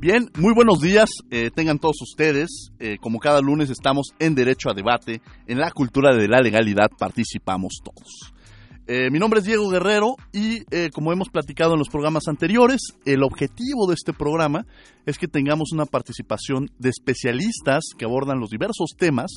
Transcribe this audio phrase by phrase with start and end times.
[0.00, 2.72] Bien, muy buenos días, eh, tengan todos ustedes.
[2.78, 6.88] Eh, como cada lunes estamos en Derecho a Debate, en la cultura de la legalidad
[6.98, 8.32] participamos todos.
[8.86, 13.22] Eh, mi nombre es Diego Guerrero y como hemos platicado en los programas anteriores, el
[13.22, 14.64] objetivo de este programa
[15.04, 19.30] es que tengamos una participación de especialistas que abordan los diversos temas,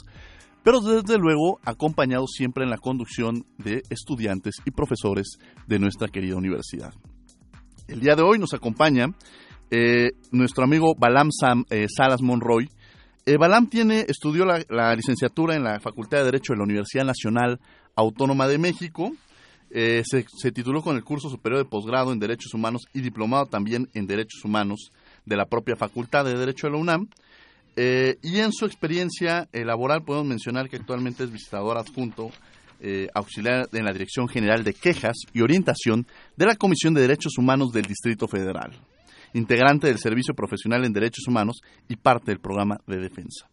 [0.63, 6.37] pero desde luego acompañados siempre en la conducción de estudiantes y profesores de nuestra querida
[6.37, 6.93] universidad.
[7.89, 9.07] El día de hoy nos acompaña
[9.75, 11.29] eh, nuestro amigo Balam
[11.71, 12.69] eh, Salas Monroy.
[13.25, 17.59] Eh, Balam tiene, estudió la, licenciatura en la Facultad de Derecho de la Universidad Nacional
[17.95, 19.13] Autónoma de México.
[19.71, 24.05] Se, tituló con el curso superior de posgrado en Derechos Humanos y diplomado también en
[24.05, 24.91] Derechos Humanos
[25.25, 27.07] de la propia Facultad de Derecho de la UNAM.
[27.75, 32.29] y en su experiencia laboral podemos mencionar que actualmente es visitador adjunto
[33.15, 36.05] auxiliar en la Dirección General de Quejas y Orientación
[36.37, 38.79] de la Comisión de Derechos Humanos del Distrito Federal
[39.33, 43.49] integrante del Servicio Profesional en Derechos Humanos y parte del programa de defensa.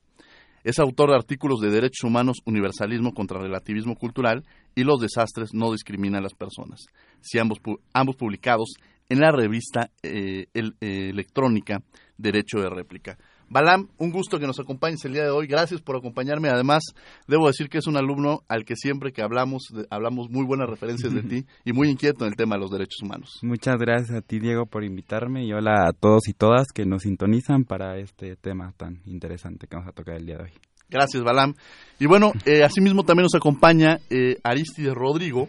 [0.62, 5.72] Es autor de artículos de Derechos Humanos, Universalismo contra Relativismo Cultural y Los desastres no
[5.72, 6.86] discriminan a las personas,
[7.20, 7.58] si ambos,
[7.94, 8.74] ambos publicados
[9.08, 11.82] en la revista eh, eh, electrónica
[12.16, 13.18] Derecho de Réplica.
[13.52, 15.48] Balam, un gusto que nos acompañes el día de hoy.
[15.48, 16.50] Gracias por acompañarme.
[16.50, 16.84] Además,
[17.26, 21.12] debo decir que es un alumno al que siempre que hablamos, hablamos muy buenas referencias
[21.12, 23.40] de ti y muy inquieto en el tema de los derechos humanos.
[23.42, 27.02] Muchas gracias a ti, Diego, por invitarme y hola a todos y todas que nos
[27.02, 30.52] sintonizan para este tema tan interesante que vamos a tocar el día de hoy.
[30.88, 31.54] Gracias, Balam.
[31.98, 35.48] Y bueno, eh, asimismo también nos acompaña eh, Aristides Rodrigo,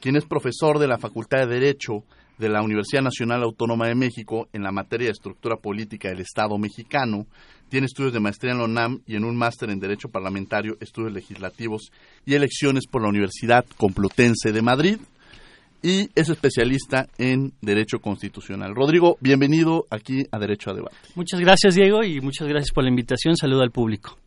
[0.00, 2.04] quien es profesor de la Facultad de Derecho
[2.42, 6.58] de la Universidad Nacional Autónoma de México en la materia de estructura política del Estado
[6.58, 7.24] mexicano.
[7.68, 11.12] Tiene estudios de maestría en la UNAM y en un máster en Derecho Parlamentario, Estudios
[11.12, 11.92] Legislativos
[12.26, 14.98] y Elecciones por la Universidad Complutense de Madrid.
[15.84, 18.74] Y es especialista en Derecho Constitucional.
[18.74, 20.96] Rodrigo, bienvenido aquí a Derecho a Debate.
[21.14, 23.36] Muchas gracias, Diego, y muchas gracias por la invitación.
[23.36, 24.18] Saludo al público.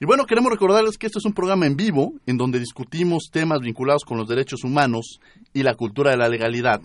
[0.00, 3.60] Y bueno, queremos recordarles que esto es un programa en vivo en donde discutimos temas
[3.60, 5.20] vinculados con los derechos humanos
[5.52, 6.80] y la cultura de la legalidad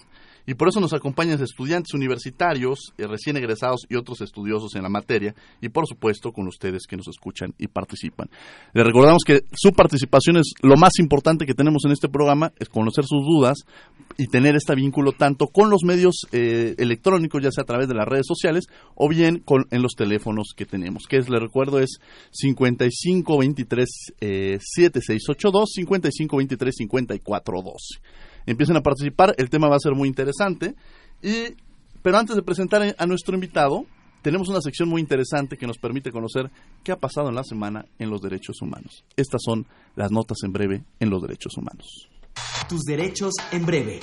[0.49, 4.89] y por eso nos acompañan estudiantes universitarios, eh, recién egresados y otros estudiosos en la
[4.89, 8.31] materia, y por supuesto con ustedes que nos escuchan y participan.
[8.73, 12.67] Les recordamos que su participación es lo más importante que tenemos en este programa, es
[12.67, 13.59] conocer sus dudas
[14.17, 17.93] y tener este vínculo tanto con los medios eh, electrónicos, ya sea a través de
[17.93, 18.65] las redes sociales,
[18.95, 21.99] o bien en los teléfonos que tenemos, que es, les recuerdo, es
[22.31, 23.89] 5523
[24.19, 27.99] eh, 7682, 5523 5412
[28.51, 29.35] empiecen a participar.
[29.37, 30.75] El tema va a ser muy interesante.
[31.21, 31.55] Y,
[32.01, 33.85] pero antes de presentar a nuestro invitado,
[34.21, 36.51] tenemos una sección muy interesante que nos permite conocer
[36.83, 39.05] qué ha pasado en la semana en los derechos humanos.
[39.15, 39.65] Estas son
[39.95, 42.09] las notas en breve en los derechos humanos.
[42.67, 43.99] Tus derechos en breve.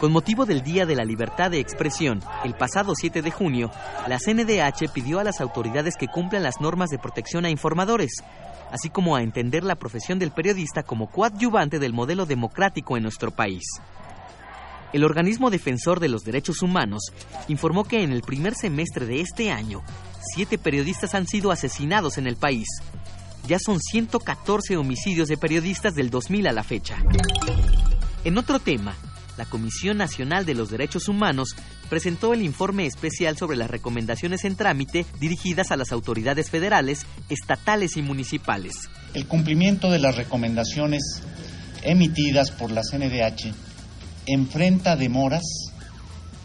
[0.00, 3.70] Con motivo del Día de la Libertad de Expresión, el pasado 7 de junio,
[4.08, 8.10] la CNDH pidió a las autoridades que cumplan las normas de protección a informadores,
[8.72, 13.30] así como a entender la profesión del periodista como coadyuvante del modelo democrático en nuestro
[13.30, 13.62] país.
[14.94, 17.12] El organismo defensor de los derechos humanos
[17.48, 19.82] informó que en el primer semestre de este año,
[20.34, 22.68] siete periodistas han sido asesinados en el país.
[23.46, 26.96] Ya son 114 homicidios de periodistas del 2000 a la fecha.
[28.24, 28.94] En otro tema,
[29.40, 31.56] la Comisión Nacional de los Derechos Humanos
[31.88, 37.96] presentó el informe especial sobre las recomendaciones en trámite dirigidas a las autoridades federales, estatales
[37.96, 38.74] y municipales.
[39.14, 41.22] El cumplimiento de las recomendaciones
[41.82, 43.54] emitidas por la CNDH
[44.26, 45.44] enfrenta demoras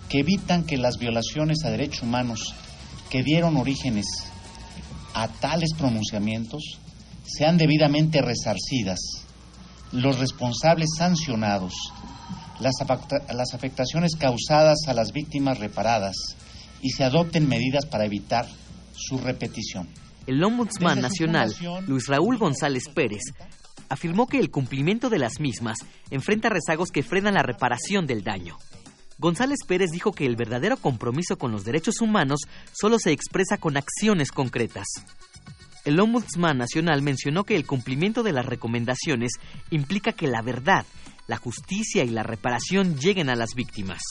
[0.08, 2.56] que evitan que las violaciones a derechos humanos
[3.10, 4.06] que dieron orígenes
[5.14, 6.80] a tales pronunciamientos
[7.26, 9.00] sean debidamente resarcidas,
[9.92, 11.74] los responsables sancionados
[12.60, 16.16] las, afectaciones causadas a las víctimas reparadas
[16.82, 18.48] y se adopten medidas para evitar
[18.94, 19.88] su repetición.
[20.28, 21.54] El Ombudsman Nacional,
[21.88, 23.22] Luis Raúl González Pérez,
[23.90, 25.78] afirmó que el cumplimiento de las mismas
[26.10, 28.58] enfrenta rezagos que frenan la reparación del daño.
[29.18, 32.42] González Pérez dijo que el verdadero compromiso con los derechos humanos
[32.74, 34.88] solo se expresa con acciones concretas.
[35.86, 39.34] El Ombudsman Nacional mencionó que el cumplimiento de las recomendaciones
[39.70, 40.86] implica que la verdad
[41.28, 44.02] la justicia y la reparación lleguen a las víctimas.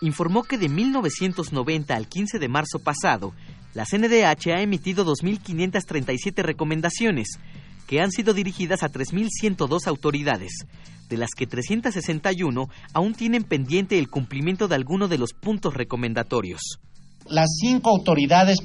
[0.00, 3.32] informó que de 1990 al 15 de marzo pasado,
[3.72, 7.38] la CNDH ha emitido 2.537 recomendaciones,
[7.86, 10.66] que han sido dirigidas a 3.102 autoridades,
[11.08, 16.78] de las que 361 aún tienen pendiente el cumplimiento de alguno de los puntos recomendatorios.
[17.26, 18.58] Las cinco autoridades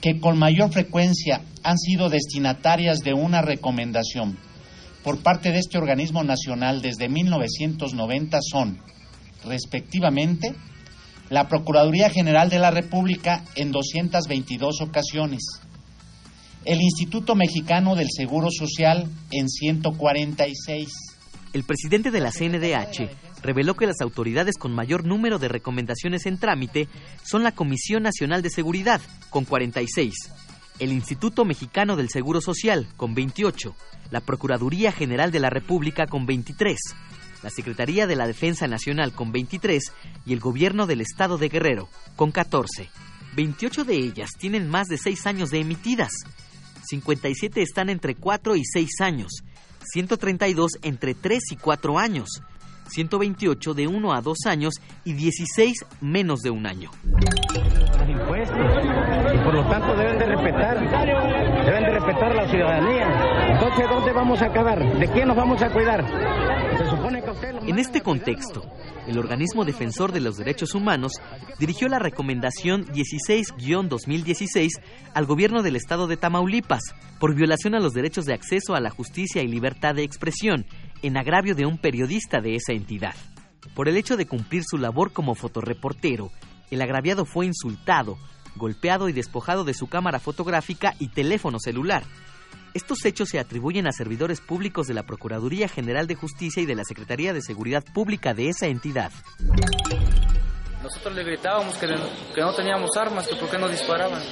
[0.00, 4.38] que con mayor frecuencia han sido destinatarias de una recomendación
[5.02, 8.78] por parte de este organismo nacional desde 1990 son,
[9.44, 10.54] respectivamente,
[11.30, 15.42] la Procuraduría General de la República en 222 ocasiones,
[16.64, 20.88] el Instituto Mexicano del Seguro Social en 146.
[21.52, 23.08] El presidente de la CNDH
[23.42, 26.88] reveló que las autoridades con mayor número de recomendaciones en trámite
[27.24, 29.00] son la Comisión Nacional de Seguridad,
[29.30, 30.14] con 46,
[30.78, 33.74] el Instituto Mexicano del Seguro Social, con 28,
[34.10, 36.78] la Procuraduría General de la República, con 23,
[37.42, 39.92] la Secretaría de la Defensa Nacional, con 23,
[40.26, 42.88] y el Gobierno del Estado de Guerrero, con 14.
[43.34, 46.12] 28 de ellas tienen más de 6 años de emitidas,
[46.88, 49.42] 57 están entre 4 y 6 años,
[49.92, 52.42] 132 entre 3 y 4 años,
[52.88, 54.74] 128 de 1 a 2 años
[55.04, 56.90] y 16 menos de un año.
[57.04, 58.58] Los impuestos
[59.34, 60.78] y por lo tanto deben de respetar,
[61.64, 63.52] deben de respetar la ciudadanía.
[63.52, 64.98] Entonces, ¿dónde vamos a acabar?
[64.98, 66.04] ¿De quién nos vamos a cuidar?
[66.78, 68.62] Se supone que usted En este contexto,
[69.06, 71.12] el organismo defensor de los derechos humanos
[71.58, 74.68] dirigió la recomendación 16-2016
[75.14, 76.82] al gobierno del estado de Tamaulipas
[77.18, 80.66] por violación a los derechos de acceso a la justicia y libertad de expresión
[81.02, 83.14] en agravio de un periodista de esa entidad.
[83.74, 86.30] Por el hecho de cumplir su labor como fotoreportero,
[86.70, 88.18] el agraviado fue insultado,
[88.56, 92.04] golpeado y despojado de su cámara fotográfica y teléfono celular.
[92.74, 96.74] Estos hechos se atribuyen a servidores públicos de la Procuraduría General de Justicia y de
[96.74, 99.10] la Secretaría de Seguridad Pública de esa entidad.
[100.82, 104.22] Nosotros le gritábamos que, no teníamos armas, que por qué nos disparaban,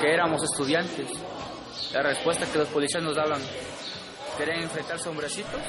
[0.00, 1.08] que éramos estudiantes.
[1.92, 3.40] La respuesta que los policías nos daban,
[4.36, 4.68] ¿querían
[5.08, 5.60] hombrecitos?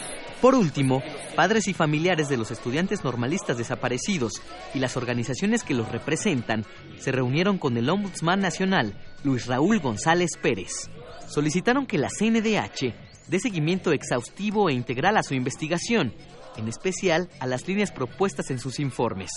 [0.41, 1.01] Por último,
[1.35, 4.41] padres y familiares de los estudiantes normalistas desaparecidos
[4.73, 6.65] y las organizaciones que los representan
[6.97, 8.93] se reunieron con el Ombudsman Nacional,
[9.23, 10.89] Luis Raúl González Pérez.
[11.27, 12.93] Solicitaron que la CNDH
[13.27, 16.13] dé seguimiento exhaustivo e integral a su investigación,
[16.57, 19.31] en especial a las líneas propuestas en sus informes.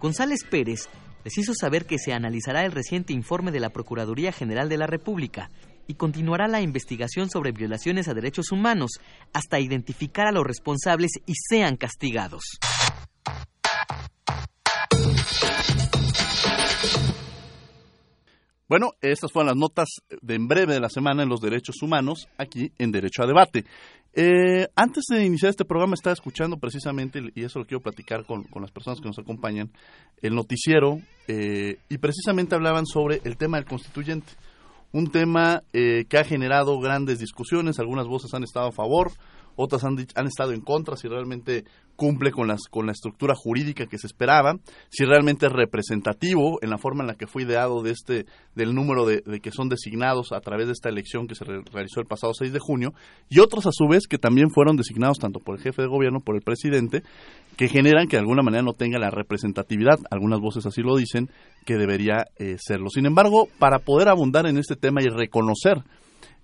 [0.00, 0.88] González Pérez
[1.24, 4.86] les hizo saber que se analizará el reciente informe de la Procuraduría General de la
[4.86, 5.50] República
[5.86, 8.92] y continuará la investigación sobre violaciones a derechos humanos
[9.32, 12.58] hasta identificar a los responsables y sean castigados.
[18.68, 19.88] Bueno, estas fueron las notas
[20.22, 23.64] de en breve de la semana en los derechos humanos, aquí en Derecho a Debate.
[24.12, 28.44] Eh, antes de iniciar este programa estaba escuchando precisamente, y eso lo quiero platicar con,
[28.60, 29.70] las personas que nos acompañan,
[30.20, 30.98] el noticiero,
[31.28, 34.32] eh, y precisamente hablaban sobre el tema del constituyente.
[34.92, 39.12] Un tema eh, que ha generado grandes discusiones, algunas voces han estado a favor,
[39.56, 41.64] otras han, han estado en contra, si realmente
[41.96, 44.58] cumple con, las, con la estructura jurídica que se esperaba,
[44.90, 48.74] si realmente es representativo en la forma en la que fue ideado de este, del
[48.74, 52.34] número de, que son designados a través de esta elección que se realizó el pasado
[52.34, 52.92] 6 de junio,
[53.28, 56.20] y otros a su vez que también fueron designados tanto por el jefe de gobierno,
[56.20, 57.02] por el presidente,
[57.56, 61.30] que generan que de alguna manera no tenga la representatividad, algunas voces así lo dicen,
[61.64, 62.90] que debería eh, serlo.
[62.90, 65.82] Sin embargo, para poder abundar en este tema y reconocer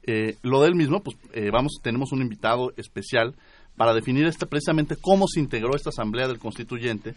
[0.04, 3.34] eh, lo del mismo, pues eh, vamos, tenemos un invitado especial
[3.76, 7.14] para definir este, precisamente cómo se integró esta Asamblea del Constituyente,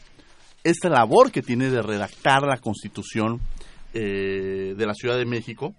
[0.63, 3.41] esta labor que tiene de redactar la Constitución
[3.93, 5.73] eh, de la Ciudad de México,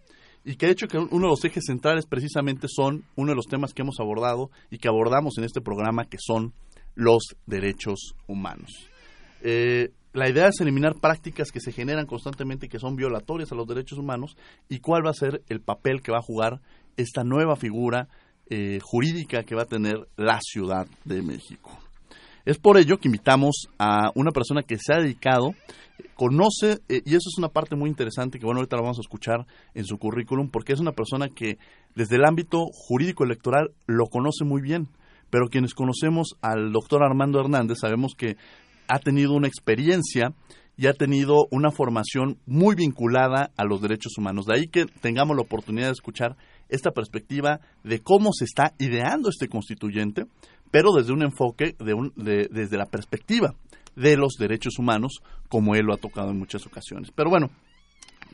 [0.45, 3.47] y que ha hecho que uno de los ejes centrales precisamente son uno de los
[3.47, 6.53] temas que hemos abordado y que abordamos en este programa, que son
[6.95, 8.71] los derechos humanos.
[9.43, 13.67] Eh, la idea es eliminar prácticas que se generan constantemente que son violatorias a los
[13.67, 14.37] derechos humanos
[14.69, 16.61] y cuál va a ser el papel que va a jugar
[16.97, 18.09] esta nueva figura
[18.49, 21.71] eh, jurídica que va a tener la Ciudad de México.
[22.45, 25.55] Es por ello que invitamos a una persona que se ha dedicado,
[26.15, 29.01] conoce, eh, y eso es una parte muy interesante que bueno, ahorita lo vamos a
[29.01, 31.59] escuchar en su currículum, porque es una persona que
[31.97, 34.87] desde el ámbito jurídico electoral lo conoce muy bien,
[35.29, 38.37] pero quienes conocemos al doctor Armando Hernández sabemos que
[38.87, 40.33] ha tenido una experiencia
[40.77, 44.47] y ha tenido una formación muy vinculada a los derechos humanos.
[44.47, 46.37] De ahí que tengamos la oportunidad de escuchar
[46.69, 50.27] esta perspectiva de cómo se está ideando este constituyente,
[50.71, 53.55] pero desde un enfoque, de desde la perspectiva
[53.95, 57.11] de los derechos humanos, como él lo ha tocado en muchas ocasiones.
[57.15, 57.51] Pero bueno,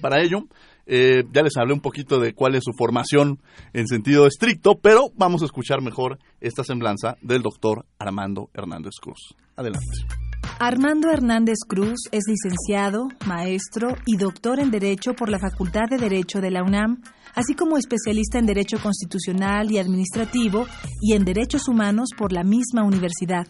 [0.01, 0.45] para ello,
[0.87, 3.39] eh, ya les hablé un poquito de cuál es su formación
[3.73, 9.35] en sentido estricto, pero vamos a escuchar mejor esta semblanza del doctor Armando Hernández Cruz.
[9.57, 10.22] Adelante.
[10.65, 16.41] Armando Hernández Cruz es licenciado, maestro y doctor en Derecho por la Facultad de Derecho
[16.41, 17.03] de la UNAM,
[17.35, 20.69] así como especialista en Derecho Constitucional y Administrativo
[21.01, 23.49] y en Derechos Humanos por la misma universidad.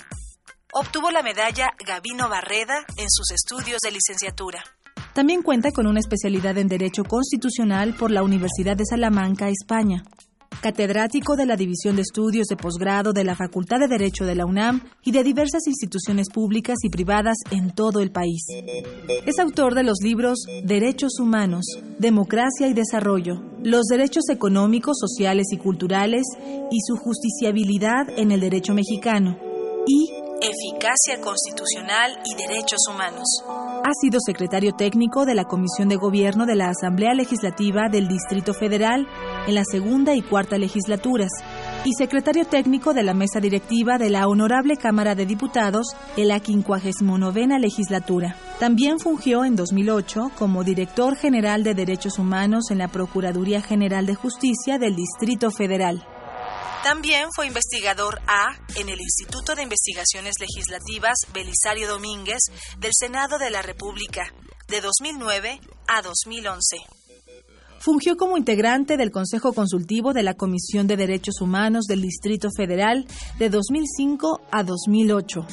[0.72, 4.64] Obtuvo la medalla Gabino Barreda en sus estudios de licenciatura.
[5.12, 10.02] También cuenta con una especialidad en Derecho Constitucional por la Universidad de Salamanca, España
[10.60, 14.46] catedrático de la División de Estudios de Posgrado de la Facultad de Derecho de la
[14.46, 18.46] UNAM y de diversas instituciones públicas y privadas en todo el país.
[19.26, 21.64] Es autor de los libros Derechos Humanos,
[21.98, 26.22] Democracia y Desarrollo, Los Derechos Económicos, Sociales y Culturales
[26.70, 29.38] y su Justiciabilidad en el Derecho Mexicano
[29.86, 33.28] y Eficacia Constitucional y Derechos Humanos.
[33.84, 38.54] Ha sido secretario técnico de la Comisión de Gobierno de la Asamblea Legislativa del Distrito
[38.54, 39.08] Federal
[39.48, 41.30] en la segunda y cuarta legislaturas
[41.84, 46.38] y secretario técnico de la mesa directiva de la Honorable Cámara de Diputados en la
[46.38, 48.36] 59 legislatura.
[48.60, 54.14] También fungió en 2008 como director general de Derechos Humanos en la Procuraduría General de
[54.14, 56.06] Justicia del Distrito Federal.
[56.82, 62.40] También fue investigador A en el Instituto de Investigaciones Legislativas Belisario Domínguez
[62.78, 64.34] del Senado de la República
[64.66, 66.78] de 2009 a 2011.
[67.78, 73.06] Fungió como integrante del Consejo Consultivo de la Comisión de Derechos Humanos del Distrito Federal
[73.38, 75.46] de 2005 a 2008.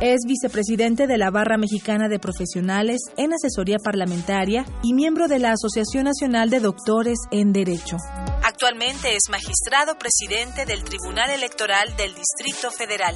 [0.00, 5.52] Es vicepresidente de la Barra Mexicana de Profesionales en Asesoría Parlamentaria y miembro de la
[5.52, 7.96] Asociación Nacional de Doctores en Derecho.
[8.42, 13.14] Actualmente es magistrado presidente del Tribunal Electoral del Distrito Federal.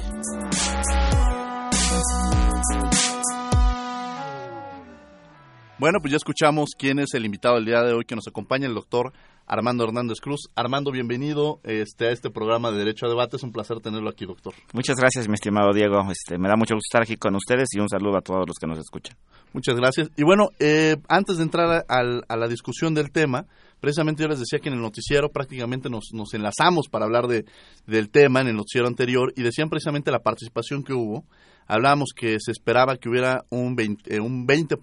[5.77, 8.67] Bueno, pues ya escuchamos quién es el invitado del día de hoy que nos acompaña,
[8.67, 9.11] el doctor
[9.47, 10.49] Armando Hernández Cruz.
[10.55, 13.37] Armando, bienvenido este, a este programa de Derecho a Debate.
[13.37, 14.53] Es un placer tenerlo aquí, doctor.
[14.73, 16.01] Muchas gracias, mi estimado Diego.
[16.11, 18.57] Este, me da mucho gusto estar aquí con ustedes y un saludo a todos los
[18.59, 19.15] que nos escuchan.
[19.53, 20.09] Muchas gracias.
[20.17, 22.03] Y bueno, eh, antes de entrar a,
[22.35, 23.45] la discusión del tema,
[23.79, 27.45] precisamente yo les decía que en el noticiero prácticamente nos, nos enlazamos para hablar de,
[27.85, 31.23] del tema en el noticiero anterior y decían precisamente la participación que hubo
[31.67, 34.75] hablábamos que se esperaba que hubiera un 20%, eh, un 20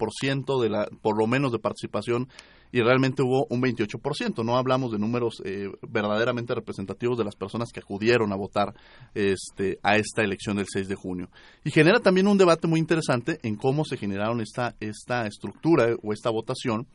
[0.62, 2.28] de la, por lo menos de participación
[2.73, 4.45] y realmente hubo un 28%.
[4.45, 8.75] No hablamos de números eh, verdaderamente representativos de las personas que acudieron a votar
[9.14, 11.29] este, a esta elección del 6 de junio.
[11.64, 16.12] Y genera también un debate muy interesante en cómo se generaron esta, esta estructura o
[16.12, 16.87] esta votación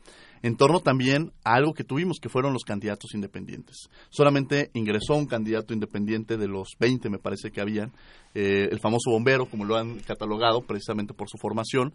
[0.42, 3.88] en torno también a algo que tuvimos, que fueron los candidatos independientes.
[4.10, 7.92] Solamente ingresó un candidato independiente de los 20, me parece que habían,
[8.34, 11.92] eh, el famoso bombero, como lo han catalogado precisamente por su formación.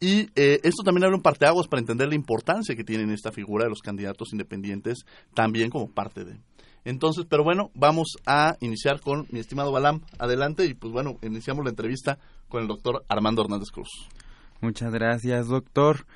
[0.00, 3.64] Y eh, esto también abre un parteaguas para entender la importancia que tienen esta figura
[3.64, 6.38] de los candidatos independientes, también como parte de.
[6.84, 10.02] Entonces, pero bueno, vamos a iniciar con mi estimado Balam.
[10.18, 13.88] Adelante y pues bueno, iniciamos la entrevista con el doctor Armando Hernández Cruz.
[14.60, 16.06] Muchas gracias, doctor.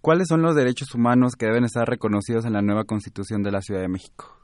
[0.00, 3.60] ¿Cuáles son los derechos humanos que deben estar reconocidos en la nueva Constitución de la
[3.60, 4.34] Ciudad de México?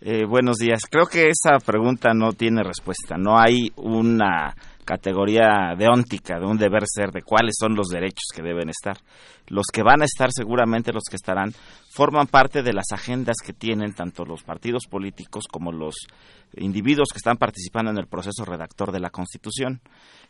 [0.00, 0.82] Eh, buenos días.
[0.90, 3.16] Creo que esa pregunta no tiene respuesta.
[3.16, 4.54] No hay una
[4.84, 8.96] categoría deóntica, de un deber ser, de cuáles son los derechos que deben estar.
[9.48, 11.52] Los que van a estar, seguramente los que estarán,
[11.94, 15.94] forman parte de las agendas que tienen tanto los partidos políticos como los
[16.56, 19.80] individuos que están participando en el proceso redactor de la Constitución.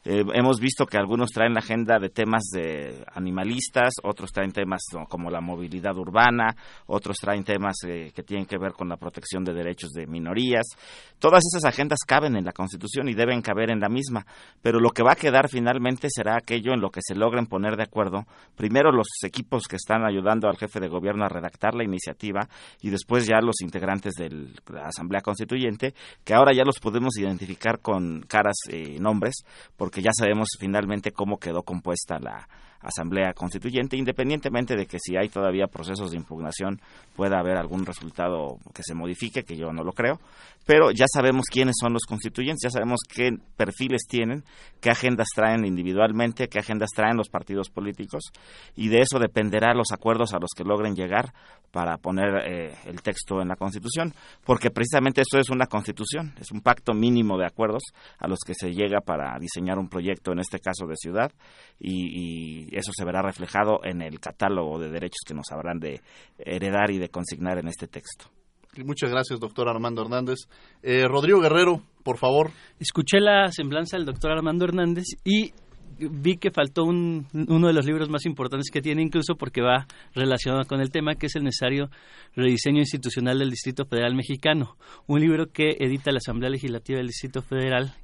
[0.05, 4.83] Eh, hemos visto que algunos traen la agenda de temas de animalistas, otros traen temas
[5.09, 6.55] como la movilidad urbana,
[6.87, 10.67] otros traen temas eh, que tienen que ver con la protección de derechos de minorías.
[11.19, 14.27] Todas esas agendas caben en la Constitución y deben caber en la misma,
[14.61, 17.77] pero lo que va a quedar finalmente será aquello en lo que se logren poner
[17.77, 21.85] de acuerdo, primero los equipos que están ayudando al jefe de gobierno a redactar la
[21.85, 22.49] iniciativa
[22.81, 24.31] y después ya los integrantes de
[24.73, 25.95] la Asamblea Constituyente,
[26.25, 29.35] que ahora ya los podemos identificar con caras y nombres,
[29.77, 32.49] porque que ya sabemos finalmente cómo quedó compuesta la
[32.85, 36.81] Asamblea Constituyente, independientemente de que si hay todavía procesos de impugnación
[37.17, 40.21] pueda haber algún resultado que se modifique, que yo no lo creo,
[40.67, 44.45] pero ya sabemos quiénes son los constituyentes, ya sabemos qué perfiles tienen,
[44.81, 48.33] qué agendas traen individualmente, qué agendas traen los partidos políticos,
[48.75, 51.33] y de eso dependerá los acuerdos a los que logren llegar
[51.71, 54.15] para poner eh, el texto en la Constitución,
[54.45, 57.83] porque precisamente eso es una Constitución, es un pacto mínimo de acuerdos
[58.19, 61.33] a los que se llega para diseñar un proyecto, en este caso de ciudad,
[61.79, 66.01] y, y eso se verá reflejado en el catálogo de derechos que nos habrán de
[66.39, 68.27] heredar y de consignar en este texto.
[68.85, 70.49] Muchas gracias, doctor Armando Hernández.
[70.83, 72.51] Eh, Rodrigo Guerrero, por favor.
[72.81, 75.53] Escuché la semblanza del doctor Armando Hernández y
[75.99, 79.87] vi que faltó un, uno de los libros más importantes que tiene, incluso porque va
[80.15, 81.89] relacionado con el tema, que es el necesario
[82.35, 84.77] rediseño institucional del Distrito Federal Mexicano,
[85.07, 87.95] un libro que edita la Asamblea Legislativa del Distrito Federal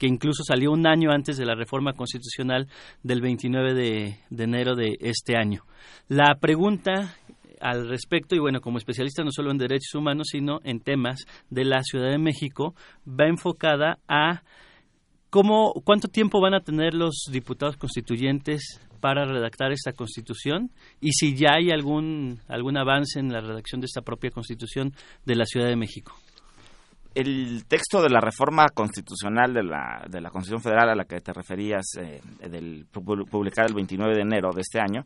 [0.00, 2.68] que incluso salió un año antes de la reforma constitucional
[3.02, 5.62] del 29 de, de enero de este año.
[6.08, 7.14] La pregunta
[7.60, 11.66] al respecto, y bueno, como especialista no solo en derechos humanos, sino en temas de
[11.66, 12.74] la Ciudad de México,
[13.06, 14.42] va enfocada a
[15.28, 21.36] cómo, cuánto tiempo van a tener los diputados constituyentes para redactar esta constitución y si
[21.36, 24.94] ya hay algún, algún avance en la redacción de esta propia constitución
[25.26, 26.14] de la Ciudad de México
[27.14, 31.20] el texto de la reforma constitucional de la, de la Constitución Federal a la que
[31.20, 35.04] te referías, eh, del, publicada el 29 de enero de este año,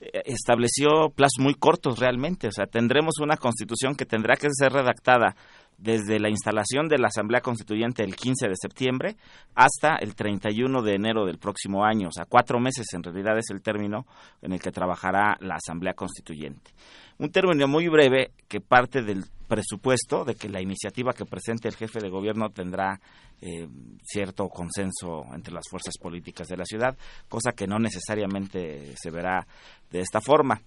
[0.00, 2.48] eh, estableció plazos muy cortos realmente.
[2.48, 5.34] O sea, tendremos una constitución que tendrá que ser redactada
[5.76, 9.16] desde la instalación de la Asamblea Constituyente el 15 de septiembre
[9.54, 12.08] hasta el 31 de enero del próximo año.
[12.08, 14.06] O sea, cuatro meses en realidad es el término
[14.42, 16.70] en el que trabajará la Asamblea Constituyente.
[17.20, 21.76] Un término muy breve que parte del presupuesto de que la iniciativa que presente el
[21.76, 22.98] jefe de gobierno tendrá
[23.42, 23.68] eh,
[24.02, 26.96] cierto consenso entre las fuerzas políticas de la ciudad,
[27.28, 29.46] cosa que no necesariamente se verá
[29.90, 30.62] de esta forma.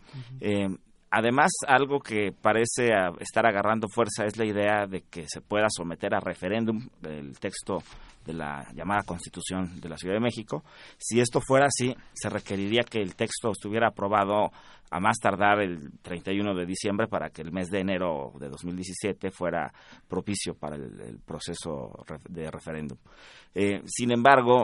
[1.15, 2.89] Además, algo que parece
[3.20, 7.84] estar agarrando fuerza es la idea de que se pueda someter a referéndum el texto
[8.25, 10.63] de la llamada Constitución de la Ciudad de México.
[10.98, 14.50] Si esto fuera así, se requeriría que el texto estuviera aprobado
[14.89, 19.29] a más tardar el 31 de diciembre para que el mes de enero de 2017
[19.29, 19.72] fuera
[20.08, 21.91] propicio para el, proceso
[22.27, 22.98] de referéndum.
[23.53, 24.63] Eh, sin embargo,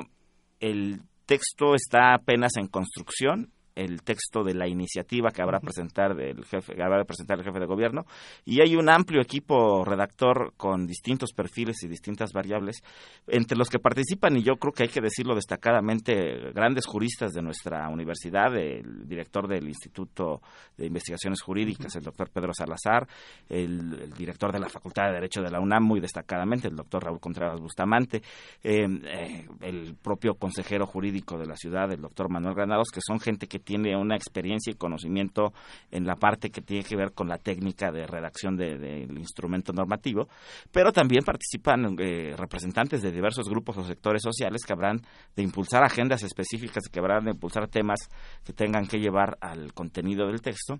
[0.59, 6.43] el texto está apenas en construcción el texto de la iniciativa que habrá presentar el
[6.45, 8.05] jefe que habrá de presentar el jefe de gobierno.
[8.45, 12.83] Y hay un amplio equipo redactor con distintos perfiles y distintas variables
[13.27, 17.41] entre los que participan y yo creo que hay que decirlo destacadamente grandes juristas de
[17.41, 20.41] nuestra universidad el director del Instituto
[20.77, 23.07] de Investigaciones Jurídicas el doctor Pedro Salazar
[23.47, 27.19] el, director de la Facultad de Derecho de la UNAM muy destacadamente el doctor Raúl
[27.19, 28.21] Contreras Bustamante
[28.63, 33.19] eh, eh, el propio consejero jurídico de la ciudad el doctor Manuel Granados que son
[33.19, 35.53] gente que tiene una experiencia y conocimiento
[35.91, 40.27] en la parte que tiene que ver con la técnica de redacción del instrumento normativo,
[40.71, 45.01] pero también participan eh, representantes de diversos grupos o sectores sociales que habrán
[45.35, 47.99] de impulsar agendas específicas, que habrán de impulsar temas
[48.43, 50.79] que tengan que llevar al contenido del texto.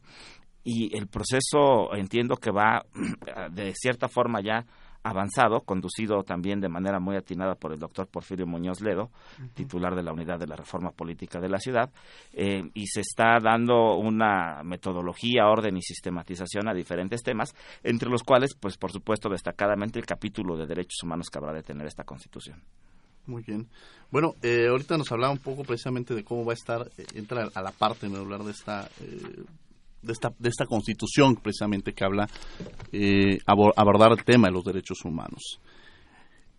[0.64, 2.84] Y el proceso entiendo que va
[3.52, 4.66] de cierta forma ya
[5.04, 9.10] avanzado, conducido también de manera muy atinada por el doctor Porfirio Muñoz Ledo,
[9.54, 11.90] titular de la Unidad de la Reforma Política de la ciudad,
[12.34, 18.24] eh, y se está dando una metodología, orden y sistematización a diferentes temas, entre los
[18.24, 22.04] cuales, pues por supuesto, destacadamente el capítulo de derechos humanos que habrá de tener esta
[22.04, 22.62] Constitución.
[23.26, 23.68] Muy bien.
[24.12, 27.50] Bueno, eh, ahorita nos hablaba un poco precisamente de cómo va a estar, eh, entra
[27.54, 28.90] a la parte medular de esta
[30.02, 32.28] de esta, de esta constitución precisamente que habla
[32.92, 35.60] eh, abordar el tema de los derechos humanos.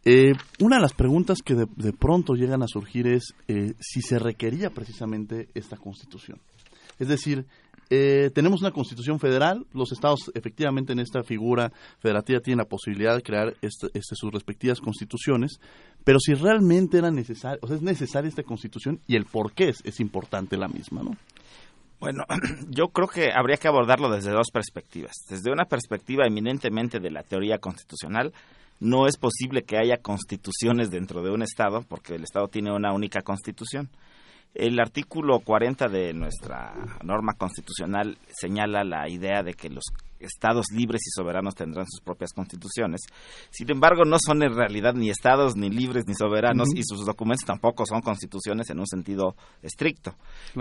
[0.04, 4.18] Eh, una de las preguntas que de, pronto llegan a surgir es eh, si se
[4.18, 6.40] requería precisamente esta constitución.
[6.98, 7.44] Es decir,
[7.90, 13.16] eh, tenemos una constitución federal, los estados efectivamente en esta figura federativa tienen la posibilidad
[13.16, 15.60] de crear este, este, sus respectivas constituciones,
[16.04, 19.70] pero si realmente era necesario, o sea, es necesaria esta constitución y el por qué
[19.70, 21.16] es, es importante la misma, ¿no?
[22.00, 22.24] Bueno,
[22.68, 25.12] yo creo que habría que abordarlo desde dos perspectivas.
[25.28, 28.32] Desde una perspectiva eminentemente de la teoría constitucional,
[28.80, 32.94] no es posible que haya constituciones dentro de un Estado, porque el Estado tiene una
[32.94, 33.90] única constitución.
[34.54, 39.84] El artículo 40 de nuestra norma constitucional señala la idea de que los
[40.18, 43.00] estados libres y soberanos tendrán sus propias constituciones.
[43.50, 47.46] Sin embargo, no son en realidad ni estados ni libres ni soberanos y sus documentos
[47.46, 50.14] tampoco son constituciones en un sentido estricto.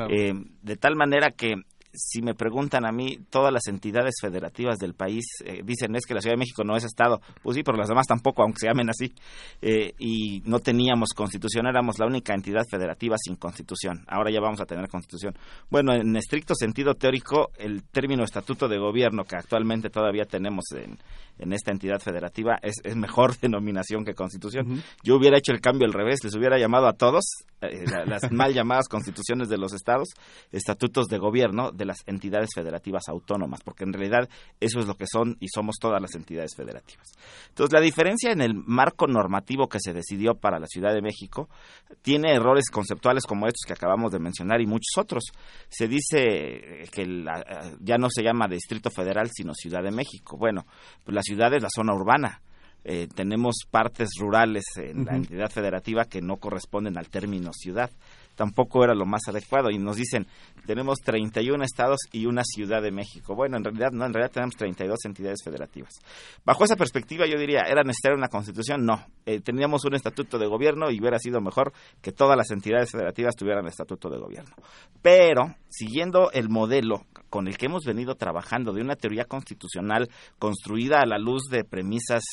[0.10, 1.56] Eh, de tal manera que
[1.94, 6.14] si me preguntan a mí, todas las entidades federativas del país eh, dicen es que
[6.14, 7.20] la Ciudad de México no es Estado.
[7.42, 9.14] Pues sí, pero las demás tampoco, aunque se llamen así.
[9.62, 14.06] Eh, y no teníamos constitución, éramos la única entidad federativa sin constitución.
[14.08, 15.36] Ahora ya vamos a tener constitución.
[15.70, 20.98] Bueno, en estricto sentido teórico, el término estatuto de gobierno que actualmente todavía tenemos en,
[21.40, 24.84] en esta entidad federativa es, es mejor denominación que constitución.
[25.04, 27.24] Yo hubiera hecho el cambio al revés, les hubiera llamado a todos,
[27.62, 30.10] eh, las mal llamadas constituciones de los estados,
[30.52, 35.06] estatutos de gobierno de las entidades federativas autónomas, porque en realidad eso es lo que
[35.12, 37.08] son y somos todas las entidades federativas.
[37.50, 41.50] Entonces, la diferencia en el marco normativo que se decidió para la Ciudad de México
[42.02, 45.24] tiene errores conceptuales como estos que acabamos de mencionar y muchos otros.
[45.70, 47.26] Se dice que
[47.80, 50.38] ya no se llama Distrito Federal, sino Ciudad de México.
[50.38, 50.66] Bueno,
[51.04, 52.42] pues la ciudad es la zona urbana.
[52.84, 57.92] Eh, tenemos partes rurales en la entidad federativa que no corresponden al término ciudad.
[58.40, 59.70] Tampoco era lo más adecuado.
[59.70, 60.26] Y nos dicen,
[60.66, 63.36] tenemos 31 estados y una ciudad de México.
[63.36, 65.92] Bueno, en realidad no, en realidad tenemos 32 entidades federativas.
[66.46, 68.86] Bajo esa perspectiva yo diría, ¿era necesaria una constitución?
[68.86, 69.06] No.
[69.26, 73.36] Eh, teníamos un estatuto de gobierno y hubiera sido mejor que todas las entidades federativas
[73.36, 74.56] tuvieran estatuto de gobierno.
[75.02, 81.02] Pero, siguiendo el modelo con el que hemos venido trabajando de una teoría constitucional construida
[81.02, 82.24] a la luz de premisas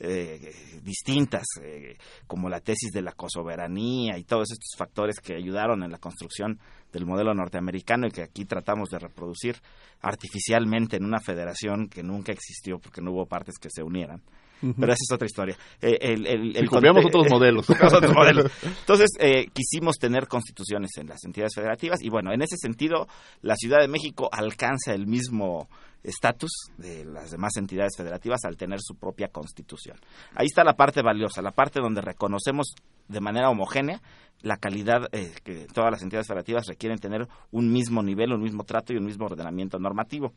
[0.00, 0.52] eh,
[0.82, 5.92] distintas, eh, como la tesis de la cosoberanía y todos estos factores que ayudaron en
[5.92, 6.58] la construcción
[6.92, 9.56] del modelo norteamericano y que aquí tratamos de reproducir
[10.00, 14.22] artificialmente en una federación que nunca existió porque no hubo partes que se unieran.
[14.60, 15.56] Pero esa es otra historia.
[15.80, 17.68] Eh, el, el, el, copiamos otros modelos.
[17.70, 18.50] otros modelos.
[18.62, 23.06] Entonces, eh, quisimos tener constituciones en las entidades federativas y bueno, en ese sentido,
[23.42, 25.68] la Ciudad de México alcanza el mismo
[26.02, 29.98] estatus de las demás entidades federativas al tener su propia constitución.
[30.34, 32.74] Ahí está la parte valiosa, la parte donde reconocemos
[33.08, 34.00] de manera homogénea
[34.44, 38.64] la calidad eh, que todas las entidades federativas requieren tener un mismo nivel, un mismo
[38.64, 40.34] trato y un mismo ordenamiento normativo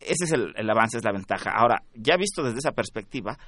[0.00, 1.50] ese es el, avance, es la ventaja.
[1.50, 3.38] Ahora, ya visto desde esa perspectiva,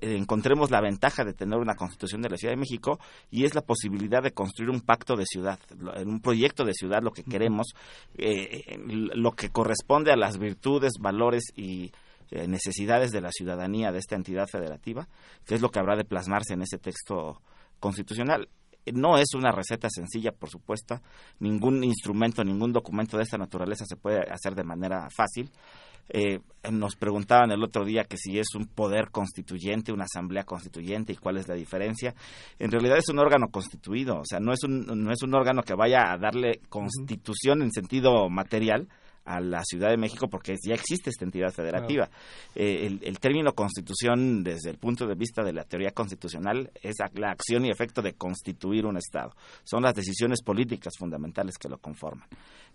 [0.00, 2.98] encontremos la ventaja de tener una constitución de la Ciudad de México
[3.30, 5.58] y es la posibilidad de construir un pacto de ciudad,
[5.96, 7.74] en un proyecto de ciudad, lo que queremos,
[8.16, 11.90] eh, lo que corresponde a las virtudes, valores y
[12.30, 15.08] eh, necesidades de la ciudadanía de esta entidad federativa,
[15.46, 17.40] que es lo que habrá de plasmarse en ese texto
[17.80, 18.48] constitucional
[18.92, 21.00] no es una receta sencilla, por supuesto.
[21.40, 25.50] Ningún instrumento, ningún documento de esta naturaleza se puede hacer de manera fácil.
[26.08, 31.12] Eh, nos preguntaban el otro día que si es un poder constituyente, una asamblea constituyente
[31.12, 32.14] y cuál es la diferencia.
[32.58, 35.62] En realidad es un órgano constituido, o sea, no es un, no es un órgano
[35.62, 38.88] que vaya a darle constitución en sentido material,
[39.28, 42.08] a la Ciudad de México porque ya existe esta entidad federativa.
[42.54, 46.96] Eh, el, el, término constitución, desde el punto de vista de la teoría constitucional, es
[47.14, 49.34] la acción y efecto de constituir un Estado.
[49.64, 52.26] Son las decisiones políticas fundamentales que lo conforman.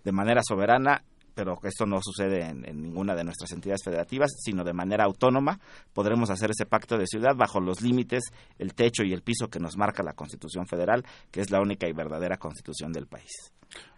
[0.04, 4.74] De manera soberana, pero esto no sucede en, ninguna de nuestras entidades federativas, sino de
[4.74, 5.60] manera autónoma
[5.94, 8.24] podremos hacer ese pacto de ciudad bajo los límites,
[8.60, 11.88] el techo y el piso que nos marca la Constitución Federal, que es la única
[11.88, 13.52] y verdadera Constitución del país.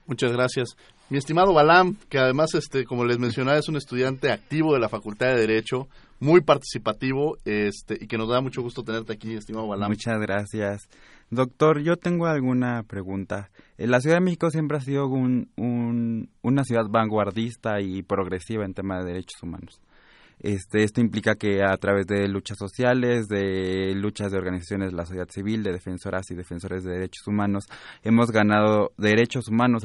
[0.08, 0.78] Muchas gracias.
[1.10, 4.90] Mi estimado Balam, que además, este, como les mencionaba, es un estudiante activo de la
[4.90, 5.88] Facultad de Derecho,
[6.20, 9.90] muy participativo, este, y que nos da mucho gusto tenerte aquí, estimado Balam.
[9.90, 10.90] Muchas gracias.
[11.30, 13.50] Doctor, yo tengo alguna pregunta.
[13.78, 19.00] La Ciudad de México siempre ha sido un, una ciudad vanguardista y progresiva en tema
[19.00, 19.82] de derechos humanos.
[20.40, 25.06] Este, esto implica que a través de luchas sociales, de luchas de organizaciones de la
[25.06, 27.66] sociedad civil, de defensoras y defensores de derechos humanos,
[28.04, 29.84] hemos ganado derechos humanos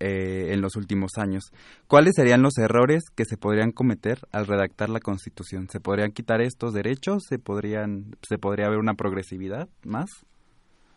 [0.00, 1.52] eh, en los últimos años.
[1.86, 5.68] ¿Cuáles serían los errores que se podrían cometer al redactar la Constitución?
[5.70, 7.24] ¿Se podrían quitar estos derechos?
[7.28, 10.10] ¿Se, podrían, se podría haber una progresividad más?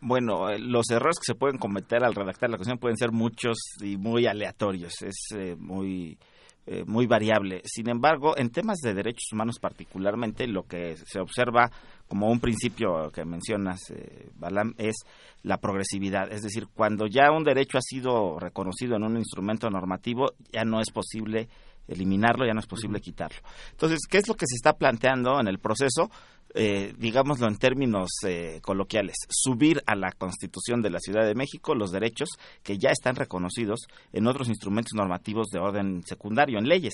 [0.01, 3.57] Bueno, eh, los errores que se pueden cometer al redactar la Constitución pueden ser muchos
[3.81, 5.01] y muy aleatorios.
[5.01, 6.17] Es eh, muy
[6.65, 7.61] eh, muy variable.
[7.65, 11.71] Sin embargo, en temas de derechos humanos particularmente, lo que se observa
[12.07, 14.97] como un principio que mencionas, eh, Balam, es
[15.43, 16.31] la progresividad.
[16.31, 20.79] Es decir, cuando ya un derecho ha sido reconocido en un instrumento normativo, ya no
[20.79, 21.49] es posible
[21.87, 23.39] eliminarlo, ya no es posible quitarlo.
[23.71, 26.09] Entonces, ¿qué es lo que se está planteando en el proceso?
[26.55, 31.75] Eh, digámoslo en términos eh, coloquiales, subir a la Constitución de la Ciudad de México
[31.75, 32.29] los derechos
[32.63, 33.81] que ya están reconocidos
[34.13, 36.93] en otros instrumentos normativos de orden secundario, en leyes.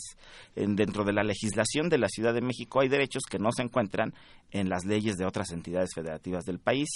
[0.55, 3.63] En, dentro de la legislación de la Ciudad de México hay derechos que no se
[3.63, 4.13] encuentran
[4.55, 6.89] en las leyes de otras entidades federativas del país,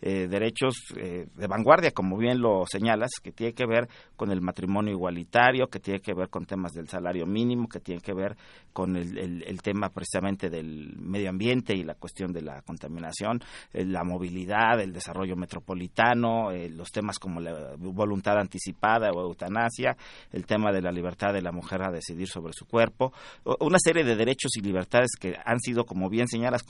[0.00, 4.92] eh, derechos de vanguardia, como bien lo señalas, que tiene que ver con el matrimonio
[4.92, 8.36] igualitario, que tiene que ver con temas del salario mínimo, que tiene que ver
[8.72, 13.40] con el, tema precisamente del medio ambiente y la cuestión de la contaminación,
[13.72, 19.96] eh, la movilidad, el desarrollo metropolitano, eh, los temas como la voluntad anticipada o eutanasia,
[20.32, 23.12] el tema de la libertad de la mujer a decidir sobre su cuerpo,
[23.60, 26.62] una serie de derechos y libertades que han sido, como bien señalas,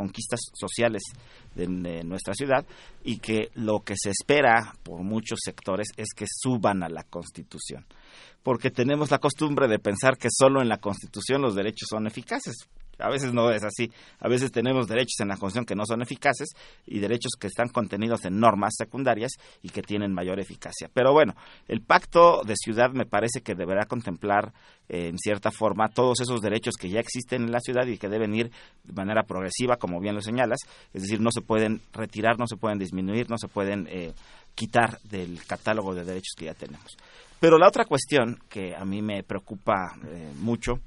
[0.54, 1.02] sociales
[1.54, 2.64] de, de nuestra ciudad
[3.04, 7.86] y que lo que se espera por muchos sectores es que suban a la Constitución
[8.42, 12.56] porque tenemos la costumbre de pensar que solo en la Constitución los derechos son eficaces.
[13.00, 13.90] A veces no es así.
[14.18, 16.50] A veces tenemos derechos en la Constitución que no son eficaces
[16.86, 19.32] y derechos que están contenidos en normas secundarias
[19.62, 20.88] y que tienen mayor eficacia.
[20.92, 21.34] Pero bueno,
[21.68, 24.52] el pacto de ciudad me parece que deberá contemplar
[24.88, 28.08] eh, en cierta forma todos esos derechos que ya existen en la ciudad y que
[28.08, 28.50] deben ir
[28.84, 30.58] de manera progresiva, como bien lo señalas.
[30.92, 34.12] Es decir, no se pueden retirar, no se pueden disminuir, no se pueden eh,
[34.54, 36.96] quitar del catálogo de derechos que ya tenemos.
[37.40, 40.80] Pero la otra cuestión que a mí me preocupa eh, mucho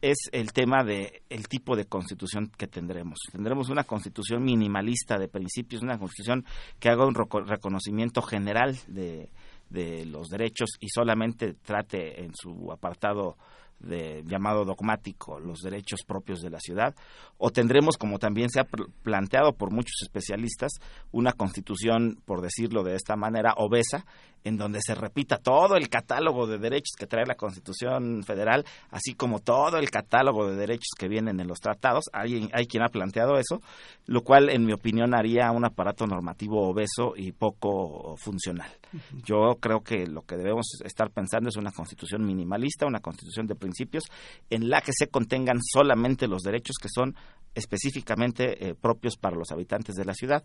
[0.00, 3.18] es el tema de el tipo de constitución que tendremos.
[3.32, 6.44] Tendremos una constitución minimalista de principios, una constitución
[6.78, 9.30] que haga un reconocimiento general de,
[9.70, 13.36] de los derechos y solamente trate en su apartado
[13.80, 16.94] de, llamado dogmático los derechos propios de la ciudad,
[17.36, 18.66] o tendremos, como también se ha
[19.02, 20.72] planteado por muchos especialistas,
[21.12, 24.04] una constitución, por decirlo de esta manera, obesa,
[24.44, 29.14] en donde se repita todo el catálogo de derechos que trae la Constitución Federal, así
[29.14, 32.04] como todo el catálogo de derechos que vienen en los tratados.
[32.12, 33.60] Hay, hay quien ha planteado eso,
[34.06, 38.70] lo cual, en mi opinión, haría un aparato normativo obeso y poco funcional.
[39.24, 43.54] Yo creo que lo que debemos estar pensando es una Constitución minimalista, una Constitución de
[43.68, 44.04] principios,
[44.50, 47.14] en la que se contengan solamente los derechos que son
[47.54, 50.44] específicamente eh, propios para los habitantes de la ciudad.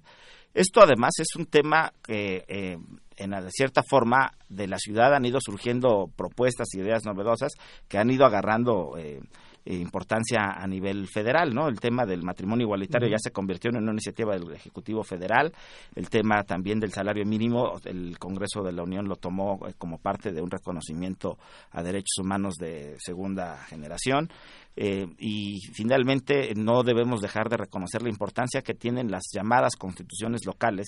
[0.54, 2.78] Esto además es un tema que eh,
[3.18, 7.52] en cierta forma de la ciudad han ido surgiendo propuestas, ideas novedosas
[7.88, 9.22] que han ido agarrando eh,
[9.66, 11.68] eh, importancia a nivel federal, ¿no?
[11.68, 15.54] El tema del matrimonio igualitario ya se convirtió en una iniciativa del Ejecutivo Federal,
[15.96, 19.98] el tema también del salario mínimo, el Congreso de la Unión lo tomó eh, como
[19.98, 21.38] parte de un reconocimiento
[21.72, 24.30] a derechos humanos de segunda generación.
[24.76, 30.46] Eh, y finalmente no debemos dejar de reconocer la importancia que tienen las llamadas constituciones
[30.46, 30.88] locales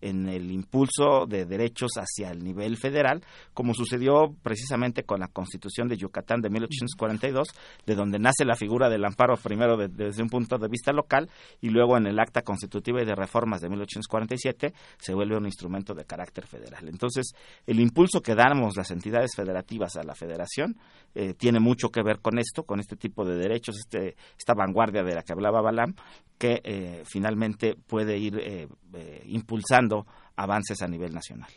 [0.00, 3.22] en el impulso de derechos hacia el nivel federal,
[3.52, 7.48] como sucedió precisamente con la Constitución de Yucatán de 1842,
[7.84, 11.28] de donde nace la figura del amparo primero desde un punto de vista local
[11.60, 15.94] y luego en el Acta Constitutiva y de Reformas de 1847 se vuelve un instrumento
[15.94, 16.88] de carácter federal.
[16.88, 17.32] Entonces,
[17.66, 20.76] el impulso que damos las entidades federativas a la federación
[21.14, 25.02] eh, tiene mucho que ver con esto, con este tipo de derechos, este, esta vanguardia
[25.02, 25.94] de la que hablaba Balam,
[26.38, 31.50] que eh, finalmente puede ir eh, eh, impulsando avances a nivel nacional.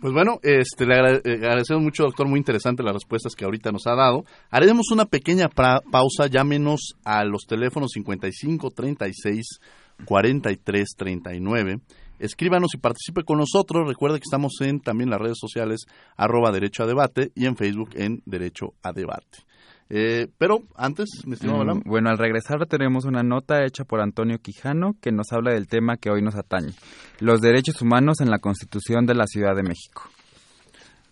[0.00, 3.94] Pues bueno, este, le agradecemos mucho, doctor, muy interesante las respuestas que ahorita nos ha
[3.94, 4.24] dado.
[4.50, 9.60] Haremos una pequeña pausa, llámenos a los teléfonos 55 36
[10.06, 11.80] 43 39.
[12.18, 13.86] Escríbanos y participe con nosotros.
[13.86, 15.86] Recuerde que estamos en también las redes sociales
[16.16, 19.49] arroba Derecho a Debate y en Facebook en Derecho a Debate.
[19.92, 24.94] Eh, pero antes, me mm, Bueno, al regresar tenemos una nota hecha por Antonio Quijano
[25.00, 26.74] que nos habla del tema que hoy nos atañe,
[27.18, 30.08] los derechos humanos en la Constitución de la Ciudad de México.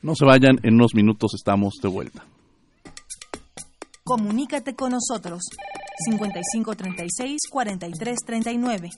[0.00, 2.24] No se vayan, en unos minutos estamos de vuelta.
[4.04, 5.42] Comunícate con nosotros
[6.08, 8.90] 5536-4339.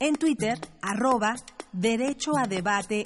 [0.00, 1.36] En Twitter, arroba
[1.72, 3.04] Derecho a Debate,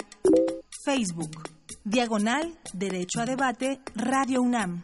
[0.83, 1.49] Facebook,
[1.83, 4.81] Diagonal Derecho a Debate, Radio UNAM.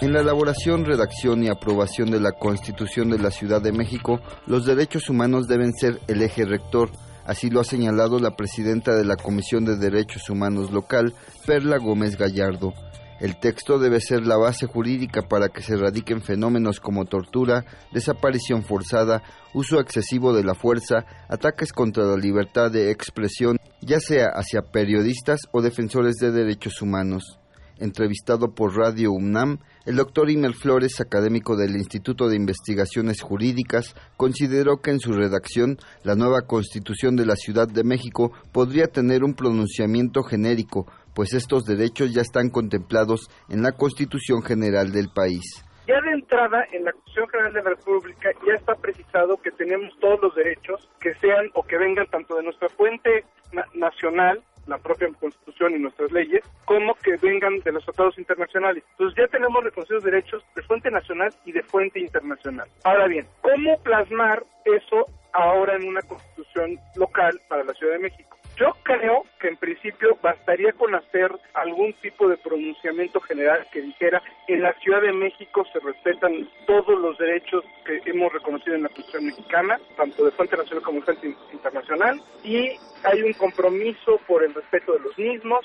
[0.00, 4.64] En la elaboración, redacción y aprobación de la Constitución de la Ciudad de México, los
[4.64, 6.90] derechos humanos deben ser el eje rector.
[7.24, 12.16] Así lo ha señalado la presidenta de la Comisión de Derechos Humanos local, Perla Gómez
[12.16, 12.74] Gallardo.
[13.18, 18.62] El texto debe ser la base jurídica para que se erradiquen fenómenos como tortura, desaparición
[18.62, 24.62] forzada, uso excesivo de la fuerza, ataques contra la libertad de expresión, ya sea hacia
[24.62, 27.40] periodistas o defensores de derechos humanos.
[27.80, 34.82] Entrevistado por Radio UNAM, el doctor Imer Flores, académico del Instituto de Investigaciones Jurídicas, consideró
[34.82, 39.32] que en su redacción la nueva Constitución de la Ciudad de México podría tener un
[39.32, 45.64] pronunciamiento genérico, pues estos derechos ya están contemplados en la Constitución General del país.
[45.86, 49.88] Ya de entrada, en la Constitución General de la República ya está precisado que tenemos
[50.00, 53.24] todos los derechos que sean o que vengan tanto de nuestra fuente
[53.72, 58.84] nacional la propia Constitución y nuestras leyes, como que vengan de los tratados internacionales.
[58.92, 62.68] Entonces ya tenemos reconocidos derechos de fuente nacional y de fuente internacional.
[62.84, 68.37] Ahora bien, ¿cómo plasmar eso ahora en una constitución local para la Ciudad de México?
[68.58, 74.20] Yo creo que en principio bastaría con hacer algún tipo de pronunciamiento general que dijera
[74.48, 78.88] en la Ciudad de México se respetan todos los derechos que hemos reconocido en la
[78.88, 82.70] Constitución mexicana, tanto de fuente nacional como de fuente internacional, y
[83.04, 85.60] hay un compromiso por el respeto de los mismos,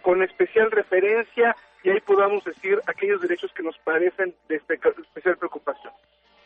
[0.00, 5.92] con especial referencia, y ahí podamos decir aquellos derechos que nos parecen de especial preocupación.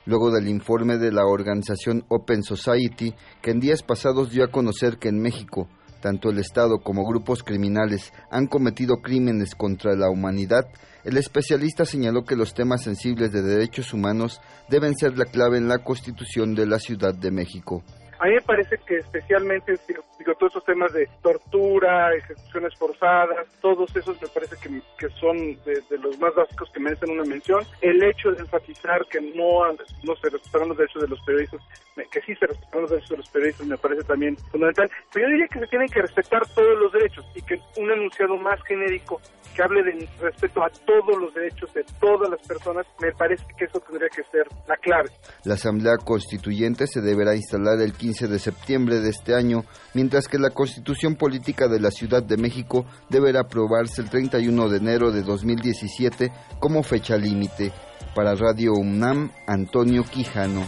[0.04, 4.98] Luego del informe de la organización Open Society, que en días pasados dio a conocer
[4.98, 5.68] que en México
[6.02, 10.66] tanto el Estado como grupos criminales han cometido crímenes contra la humanidad,
[11.04, 15.68] el especialista señaló que los temas sensibles de derechos humanos deben ser la clave en
[15.68, 17.82] la Constitución de la Ciudad de México.
[18.22, 23.94] A mí me parece que especialmente digo, todos esos temas de tortura, ejecuciones forzadas, todos
[23.96, 27.64] esos me parece que, que son de, los más básicos que merecen una mención.
[27.80, 29.66] El hecho de enfatizar que no,
[30.04, 31.60] no se respetaron los derechos de los periodistas,
[31.96, 34.88] que sí se respetaron los derechos de los periodistas me parece también fundamental.
[35.12, 38.36] Pero yo diría que se tienen que respetar todos los derechos y que un enunciado
[38.36, 39.20] más genérico
[39.52, 43.66] que hable de respeto a todos los derechos de todas las personas, me parece que
[43.66, 45.10] eso tendría que ser la clave.
[45.44, 50.28] La Asamblea Constituyente se deberá instalar el 15 15 de septiembre de este año, mientras
[50.28, 55.10] que la Constitución Política de la Ciudad de México deberá aprobarse el 31 de enero
[55.10, 57.72] de 2017 como fecha límite.
[58.14, 60.62] Para Radio UNAM, Antonio Quijano.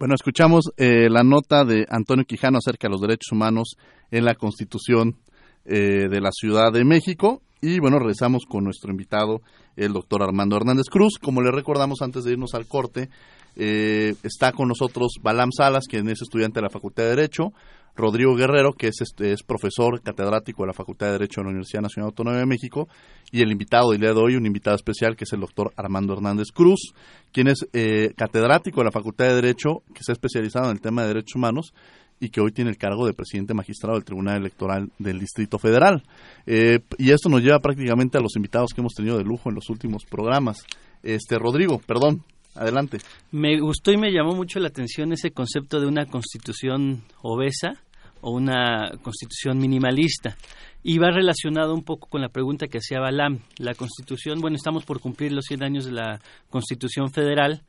[0.00, 3.76] Bueno, escuchamos eh, la nota de Antonio Quijano acerca de los derechos humanos
[4.10, 5.20] en la Constitución
[5.64, 7.42] eh, de la Ciudad de México.
[7.62, 9.42] Y bueno, regresamos con nuestro invitado,
[9.76, 11.18] el doctor Armando Hernández Cruz.
[11.20, 13.10] Como le recordamos antes de irnos al corte,
[13.56, 17.52] eh, está con nosotros Balam Salas, quien es estudiante de la Facultad de Derecho,
[17.94, 21.50] Rodrigo Guerrero, que es, este, es profesor catedrático de la Facultad de Derecho de la
[21.50, 22.88] Universidad Nacional Autónoma de México,
[23.30, 26.14] y el invitado del día de hoy, un invitado especial, que es el doctor Armando
[26.14, 26.94] Hernández Cruz,
[27.30, 30.80] quien es eh, catedrático de la Facultad de Derecho, que se ha especializado en el
[30.80, 31.74] tema de derechos humanos
[32.20, 36.02] y que hoy tiene el cargo de presidente magistrado del Tribunal Electoral del Distrito Federal.
[36.46, 39.54] Eh, y esto nos lleva prácticamente a los invitados que hemos tenido de lujo en
[39.54, 40.58] los últimos programas.
[41.02, 42.22] Este Rodrigo, perdón,
[42.54, 42.98] adelante.
[43.32, 47.72] Me gustó y me llamó mucho la atención ese concepto de una constitución obesa
[48.20, 50.36] o una constitución minimalista.
[50.82, 53.40] Y va relacionado un poco con la pregunta que hacía Balam.
[53.58, 57.62] La constitución, bueno, estamos por cumplir los 100 años de la constitución federal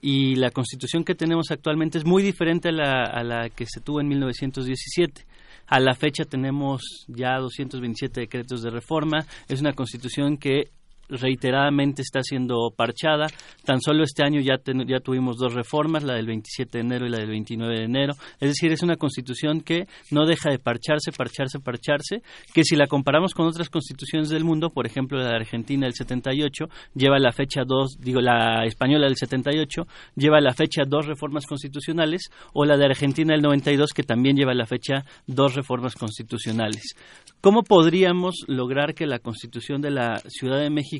[0.00, 3.80] y la constitución que tenemos actualmente es muy diferente a la, a la que se
[3.80, 5.26] tuvo en 1917.
[5.66, 9.26] A la fecha tenemos ya 227 decretos de reforma.
[9.48, 10.70] Es una constitución que
[11.08, 13.26] reiteradamente está siendo parchada.
[13.64, 17.10] Tan solo este año ya, ya tuvimos dos reformas, la del 27 de enero y
[17.10, 18.14] la del 29 de enero.
[18.40, 22.86] Es decir, es una constitución que no deja de parcharse, parcharse, parcharse, que si la
[22.86, 27.32] comparamos con otras constituciones del mundo, por ejemplo la de Argentina del 78, lleva la
[27.32, 32.76] fecha dos, digo la española del 78, lleva la fecha dos reformas constitucionales, o la
[32.76, 36.94] de Argentina del 92, que también lleva la fecha dos reformas constitucionales.
[37.40, 40.95] ¿Cómo podríamos lograr que la constitución de la Ciudad de México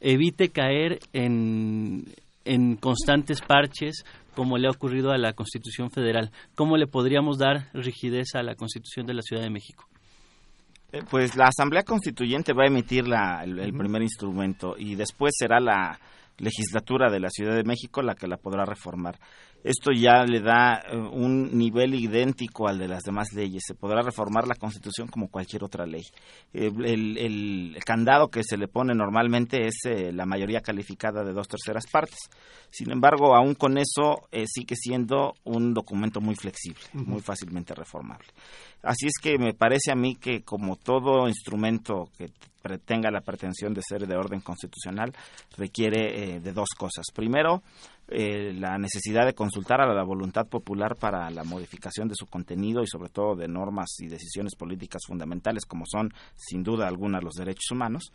[0.00, 2.04] evite caer en,
[2.44, 6.30] en constantes parches como le ha ocurrido a la Constitución Federal.
[6.54, 9.88] ¿Cómo le podríamos dar rigidez a la Constitución de la Ciudad de México?
[10.92, 15.98] Eh, pues la Asamblea Constituyente va a emitir el, primer instrumento y después será la
[16.38, 19.18] legislatura de la Ciudad de México la que la podrá reformar.
[19.64, 23.64] Esto ya le da eh, un nivel idéntico al de las demás leyes.
[23.66, 26.02] Se podrá reformar la Constitución como cualquier otra ley.
[26.52, 31.86] el, candado que se le pone normalmente es eh, la mayoría calificada de dos terceras
[31.90, 32.18] partes.
[32.70, 38.28] Sin embargo, aún con eso eh, sigue siendo un documento muy flexible, muy fácilmente reformable.
[38.82, 42.28] Así es que me parece a mí que como todo instrumento que
[42.84, 45.12] tenga la pretensión de ser de orden constitucional
[45.56, 47.06] requiere de dos cosas.
[47.14, 47.62] Primero,
[48.10, 52.82] eh, la necesidad de consultar a la voluntad popular para la modificación de su contenido
[52.82, 57.34] y sobre todo de normas y decisiones políticas fundamentales como son sin duda alguna los
[57.34, 58.10] derechos humanos,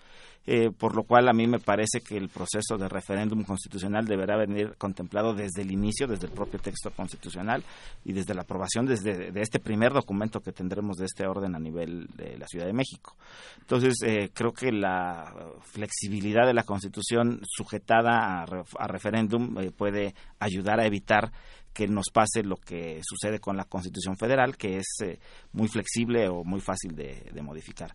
[0.48, 4.36] eh, por lo cual a mí me parece que el proceso de referéndum constitucional deberá
[4.36, 7.64] venir contemplado desde el inicio, desde el propio texto constitucional
[8.04, 11.60] y desde la aprobación desde de este primer documento que tendremos de este orden a
[11.60, 13.16] nivel de la Ciudad de México.
[13.60, 18.46] Entonces, eh, creo que la flexibilidad de la Constitución sujetada a,
[18.80, 21.32] a referéndum puede ayudar a evitar
[21.74, 25.20] que nos pase lo que sucede con la Constitución Federal, que es eh,
[25.54, 27.92] muy flexible o muy fácil de, de modificar.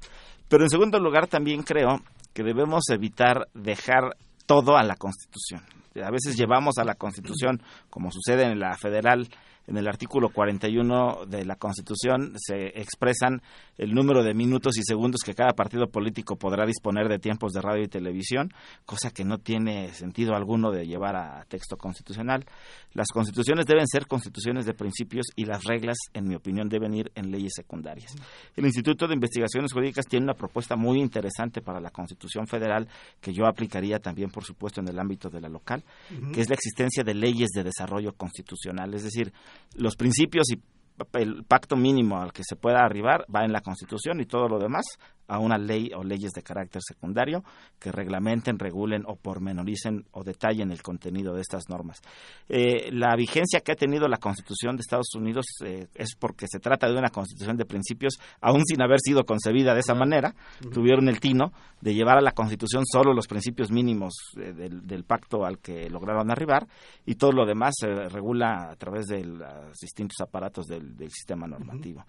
[0.49, 2.01] Pero en segundo lugar, también creo
[2.35, 5.63] que debemos evitar dejar todo a la Constitución.
[6.03, 9.29] A veces llevamos a la Constitución, como sucede en la federal,
[9.69, 13.43] en el artículo 41 de la Constitución se expresan
[13.77, 17.61] el número de minutos y segundos que cada partido político podrá disponer de tiempos de
[17.61, 18.51] radio y televisión,
[18.87, 22.47] cosa que no tiene sentido alguno de llevar a texto constitucional.
[22.95, 27.13] Las constituciones deben ser constituciones de principios y las reglas, en mi opinión, deben ir
[27.15, 28.15] en leyes secundarias.
[28.57, 32.89] El Instituto de Investigaciones Jurídicas tiene una propuesta muy interesante para la Constitución Federal
[33.21, 35.85] que yo aplicaría también, por supuesto, en el ámbito de la local,
[36.33, 39.33] que es la existencia de leyes de desarrollo constitucional, es decir,
[39.77, 40.61] los principios y
[41.15, 44.59] el pacto mínimo al que se pueda arribar va en la Constitución y todo lo
[44.59, 44.85] demás
[45.29, 47.45] a una ley o leyes de carácter secundario
[47.79, 52.01] que reglamenten, regulen o pormenoricen o detallen el contenido de estas normas.
[52.49, 56.59] Eh, la vigencia que ha tenido la Constitución de Estados Unidos eh, es porque se
[56.59, 60.35] trata de una Constitución de principios, aún sin haber sido concebida de esa manera,
[60.73, 65.45] tuvieron el tino de llevar a la Constitución solo los principios mínimos eh, del, pacto
[65.45, 66.67] al que lograron arribar
[67.07, 72.05] y todo lo demás se regula a través de los distintos aparatos del, sistema normativo.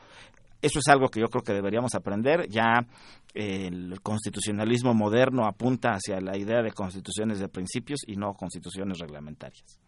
[0.61, 2.47] Eso es algo que yo creo que deberíamos aprender.
[2.49, 2.85] Ya
[3.33, 8.99] eh, el constitucionalismo moderno apunta hacia la idea de constituciones de principios y no constituciones
[8.99, 9.79] reglamentarias.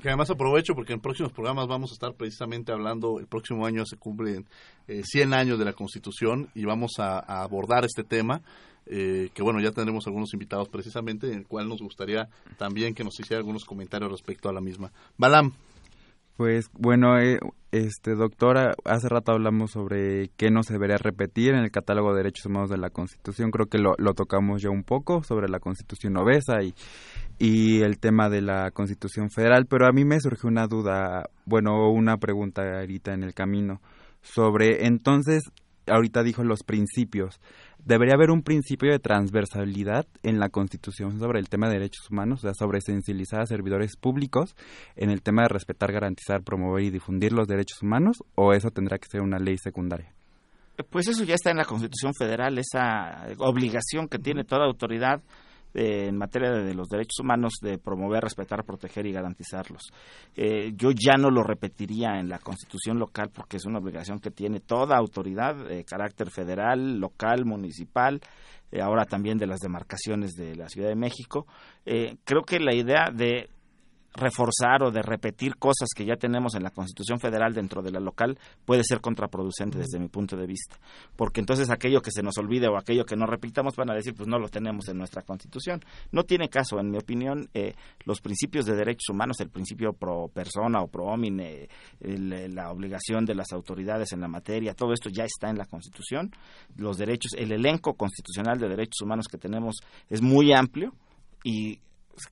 [0.00, 3.84] Que además aprovecho porque en próximos programas vamos a estar precisamente hablando, el próximo año
[3.84, 4.46] se cumplen
[4.86, 8.40] eh, 100 años de la Constitución y vamos a, a abordar este tema,
[8.86, 13.02] eh, que bueno, ya tendremos algunos invitados precisamente, en el cual nos gustaría también que
[13.02, 14.92] nos hiciera algunos comentarios respecto a la misma.
[15.16, 15.52] Balam.
[16.38, 17.40] Pues bueno, eh,
[17.72, 22.18] este doctora, hace rato hablamos sobre qué no se debería repetir en el catálogo de
[22.18, 23.50] derechos humanos de la Constitución.
[23.50, 26.74] Creo que lo, lo tocamos ya un poco sobre la Constitución obesa y,
[27.40, 31.90] y el tema de la Constitución Federal, pero a mí me surgió una duda, bueno,
[31.90, 33.80] una pregunta ahorita en el camino
[34.22, 35.42] sobre entonces,
[35.90, 37.40] ahorita dijo los principios.
[37.84, 42.40] ¿Debería haber un principio de transversalidad en la Constitución sobre el tema de derechos humanos,
[42.40, 44.56] o sea, sobre sensibilizar a servidores públicos
[44.96, 48.98] en el tema de respetar, garantizar, promover y difundir los derechos humanos, o eso tendrá
[48.98, 50.12] que ser una ley secundaria?
[50.90, 55.22] Pues eso ya está en la Constitución Federal, esa obligación que tiene toda autoridad
[55.74, 59.82] eh, en materia de, los derechos humanos de promover, respetar, proteger y garantizarlos.
[60.36, 64.30] Eh, yo ya no lo repetiría en la constitución local porque es una obligación que
[64.30, 68.20] tiene toda autoridad de carácter federal, local, municipal,
[68.70, 71.46] eh, ahora también de las demarcaciones de la Ciudad de México.
[71.86, 73.48] Eh, creo que la idea de
[74.18, 78.00] reforzar o de repetir cosas que ya tenemos en la Constitución Federal dentro de la
[78.00, 80.76] local puede ser contraproducente desde mi punto de vista,
[81.16, 84.14] porque entonces aquello que se nos olvide o aquello que no repitamos van a decir
[84.14, 85.80] pues no lo tenemos en nuestra Constitución.
[86.12, 90.28] No tiene caso, en mi opinión, eh, los principios de derechos humanos, el principio pro
[90.28, 91.68] persona o pro homine,
[92.00, 95.66] el, la obligación de las autoridades en la materia, todo esto ya está en la
[95.66, 96.32] Constitución.
[96.76, 99.76] Los derechos, el elenco constitucional de derechos humanos que tenemos
[100.08, 100.92] es muy amplio
[101.44, 101.80] y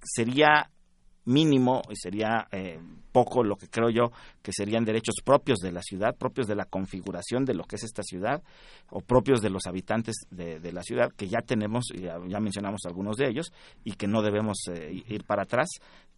[0.02, 0.70] sería
[1.26, 2.80] mínimo y sería eh,
[3.12, 4.12] poco lo que creo yo
[4.42, 7.84] que serían derechos propios de la ciudad, propios de la configuración de lo que es
[7.84, 8.42] esta ciudad
[8.90, 13.16] o propios de los habitantes de, la ciudad que ya tenemos, ya, ya, mencionamos algunos
[13.16, 13.52] de ellos
[13.84, 15.68] y que no debemos eh, ir para atrás,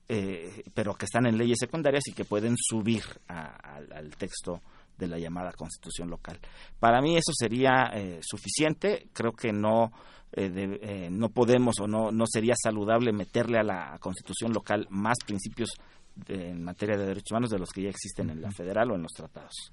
[0.09, 4.61] eh, pero que están en leyes secundarias y que pueden subir al texto
[4.99, 6.39] de la llamada constitución local.
[6.79, 9.93] Para mí eso sería eh, suficiente, creo que no
[10.33, 14.87] eh, de, eh, no podemos o no, no sería saludable meterle a la constitución local
[14.91, 15.71] más principios
[16.15, 18.95] de, en materia de derechos humanos de los que ya existen en la federal o
[18.95, 19.73] en los tratados.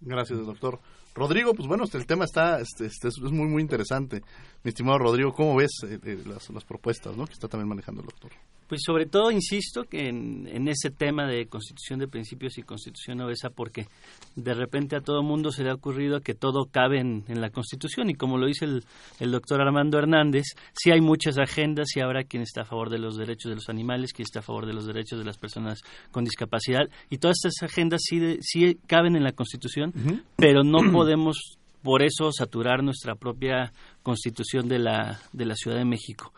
[0.00, 0.80] Gracias, doctor.
[1.14, 4.22] Rodrigo, pues bueno, el tema está este, este, es muy, muy interesante.
[4.64, 7.26] Mi estimado Rodrigo, ¿cómo ves eh, las, las, propuestas ¿no?
[7.26, 8.32] que está también manejando el doctor?
[8.70, 13.20] Pues sobre todo insisto que en, en, ese tema de constitución de principios y constitución
[13.20, 13.88] obesa, porque
[14.36, 17.50] de repente a todo mundo se le ha ocurrido que todo cabe en, en la
[17.50, 18.84] constitución y como lo dice el,
[19.18, 23.00] el, doctor Armando Hernández, sí hay muchas agendas y habrá quien está a favor de
[23.00, 25.80] los derechos de los animales, quien está a favor de los derechos de las personas
[26.12, 30.22] con discapacidad y todas estas agendas sí, de, sí caben en la constitución, uh -huh.
[30.36, 33.72] pero no podemos por eso saturar nuestra propia
[34.04, 36.32] constitución de la, de la Ciudad de México.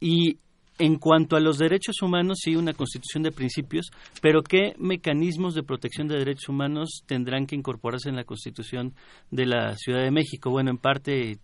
[0.00, 0.38] Y
[0.78, 5.62] en cuanto a los derechos humanos, sí, una constitución de principios, pero ¿qué mecanismos de
[5.62, 8.94] protección de derechos humanos tendrán que incorporarse en la constitución
[9.30, 10.50] de la Ciudad de México?
[10.50, 11.38] Bueno, en parte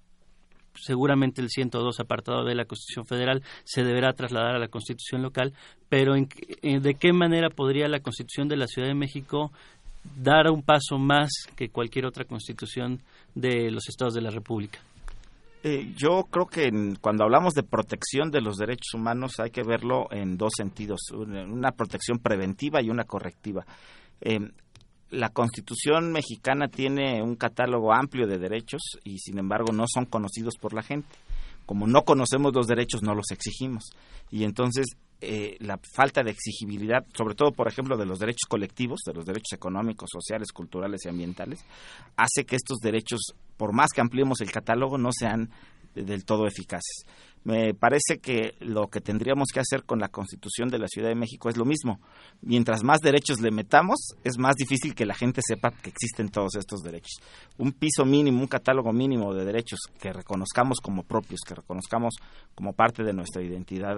[0.74, 5.52] seguramente el 102 apartado de la Constitución Federal se deberá trasladar a la Constitución local,
[5.88, 6.28] pero en,
[6.62, 9.50] en, ¿de qué manera podría la Constitución de la Ciudad de México
[10.16, 13.00] dar un paso más que cualquier otra constitución
[13.34, 14.78] de los estados de la República?
[15.64, 19.64] Eh, yo creo que en, cuando hablamos de protección de los derechos humanos hay que
[19.64, 23.66] verlo en dos sentidos, una protección preventiva y una correctiva.
[24.20, 24.38] Eh,
[25.10, 30.54] la Constitución mexicana tiene un catálogo amplio de derechos y sin embargo no son conocidos
[30.60, 31.08] por la gente.
[31.66, 33.90] Como no conocemos los derechos, no los exigimos.
[34.30, 34.86] Y entonces
[35.20, 39.24] eh, la falta de exigibilidad, sobre todo, por ejemplo, de los derechos colectivos, de los
[39.24, 41.64] derechos económicos, sociales, culturales y ambientales,
[42.16, 45.50] hace que estos derechos, por más que ampliemos el catálogo, no sean
[45.94, 47.04] del todo eficaces.
[47.44, 51.14] Me parece que lo que tendríamos que hacer con la Constitución de la Ciudad de
[51.14, 52.00] México es lo mismo.
[52.42, 56.56] Mientras más derechos le metamos, es más difícil que la gente sepa que existen todos
[56.56, 57.22] estos derechos.
[57.56, 62.14] Un piso mínimo, un catálogo mínimo de derechos que reconozcamos como propios, que reconozcamos
[62.54, 63.96] como parte de nuestra identidad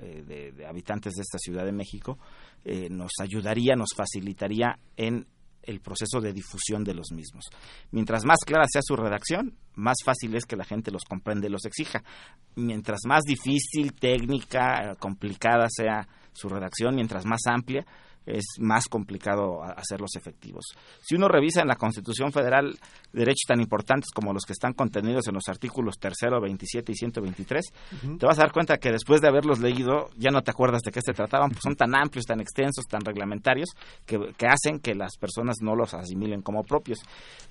[0.00, 2.18] de, de, habitantes de esta Ciudad de México,
[2.64, 5.26] eh, nos ayudaría, nos facilitaría en
[5.62, 7.44] el proceso de difusión de los mismos.
[7.90, 11.50] Mientras más clara sea su redacción, más fácil es que la gente los comprende y
[11.50, 12.02] los exija.
[12.56, 17.86] Mientras más difícil, técnica, complicada sea su redacción, mientras más amplia,
[18.26, 20.64] es más complicado hacerlos efectivos.
[21.00, 22.78] Si uno revisa en la Constitución Federal
[23.12, 27.64] derechos tan importantes como los que están contenidos en los artículos 3, 27 y 123,
[27.66, 28.18] uh -huh.
[28.18, 30.90] te vas a dar cuenta que después de haberlos leído ya no te acuerdas de
[30.90, 33.68] qué se trataban, pues son tan amplios, tan extensos, tan reglamentarios,
[34.06, 37.00] que, que hacen que las personas no los asimilen como propios.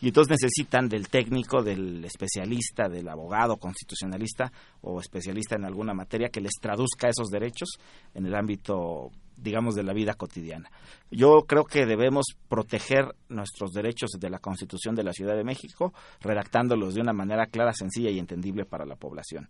[0.02, 4.52] Y entonces necesitan del técnico, del especialista, del abogado constitucionalista
[4.82, 7.70] o especialista en alguna materia que les traduzca esos derechos
[8.14, 10.70] en el ámbito digamos, de la vida cotidiana.
[11.12, 15.94] Yo creo que debemos proteger nuestros derechos de la Constitución de la Ciudad de México,
[16.22, 19.48] redactándolos de una manera clara, sencilla y entendible para la población.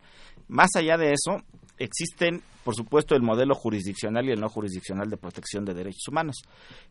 [0.48, 1.42] Más allá de eso,
[1.78, 6.38] existen, por supuesto, el modelo jurisdiccional y el no jurisdiccional de protección de derechos humanos.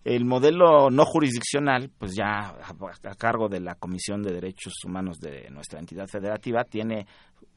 [0.05, 5.49] El modelo no jurisdiccional, pues ya a, cargo de la Comisión de Derechos Humanos de
[5.51, 7.07] nuestra entidad federativa, tiene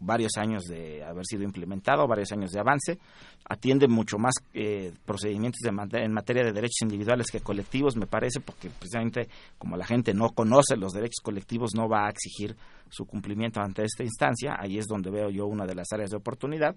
[0.06, 3.00] varios años de haber sido implementado, varios años de avance,
[3.48, 8.70] atiende mucho más eh, procedimientos en materia de derechos individuales que colectivos, me parece, porque
[8.70, 9.28] precisamente
[9.58, 12.56] como la gente no conoce los derechos colectivos, no va a exigir
[12.90, 16.18] su cumplimiento ante esta instancia, ahí es donde veo yo una de las áreas de
[16.18, 16.76] oportunidad.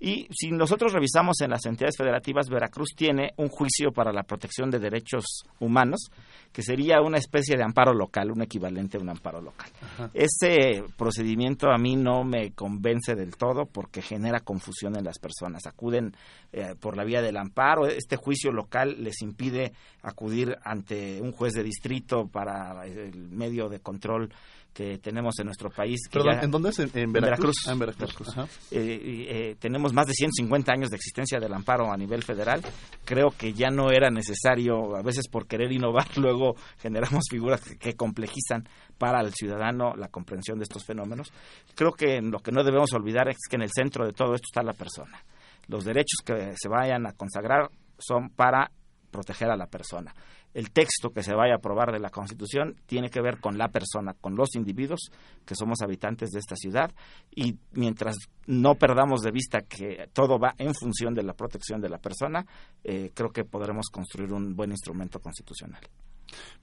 [0.00, 4.68] Y si nosotros revisamos en las entidades federativas, Veracruz tiene un juicio para la protección
[4.68, 5.24] de derechos
[5.60, 6.10] humanos,
[6.52, 9.70] que sería una especie de amparo local, un equivalente a un amparo local.
[10.12, 15.66] Ese procedimiento a mí no me convence del todo porque genera confusión en las personas.
[15.66, 16.12] Acuden
[16.52, 19.72] eh, por la vía del amparo, este juicio local les impide
[20.02, 24.32] acudir ante un juez de distrito para el medio de control
[24.72, 26.00] que tenemos en nuestro país.
[26.12, 26.78] ¿en dónde es?
[26.78, 27.66] ¿En, Veracruz?
[27.68, 28.28] en Veracruz.
[28.36, 32.62] Ah, eh, eh, tenemos más de 150 años de existencia del amparo a nivel federal.
[33.04, 37.92] Creo que ya no era necesario, a veces por querer innovar, luego generamos figuras que,
[37.94, 38.68] complejizan
[38.98, 41.32] para el ciudadano la comprensión de estos fenómenos.
[41.74, 44.46] Creo que lo que no debemos olvidar es que en el centro de todo esto
[44.50, 45.22] está la persona.
[45.68, 48.70] Los derechos que se vayan a consagrar son para
[49.12, 50.12] proteger a la persona
[50.54, 53.68] el texto que se vaya a aprobar de la Constitución tiene que ver con la
[53.68, 55.10] persona, con los individuos
[55.46, 56.92] que somos habitantes de esta ciudad
[57.34, 61.88] y mientras no perdamos de vista que todo va en función de la protección de
[61.88, 62.44] la persona,
[62.84, 65.80] eh, creo que podremos construir un buen instrumento constitucional.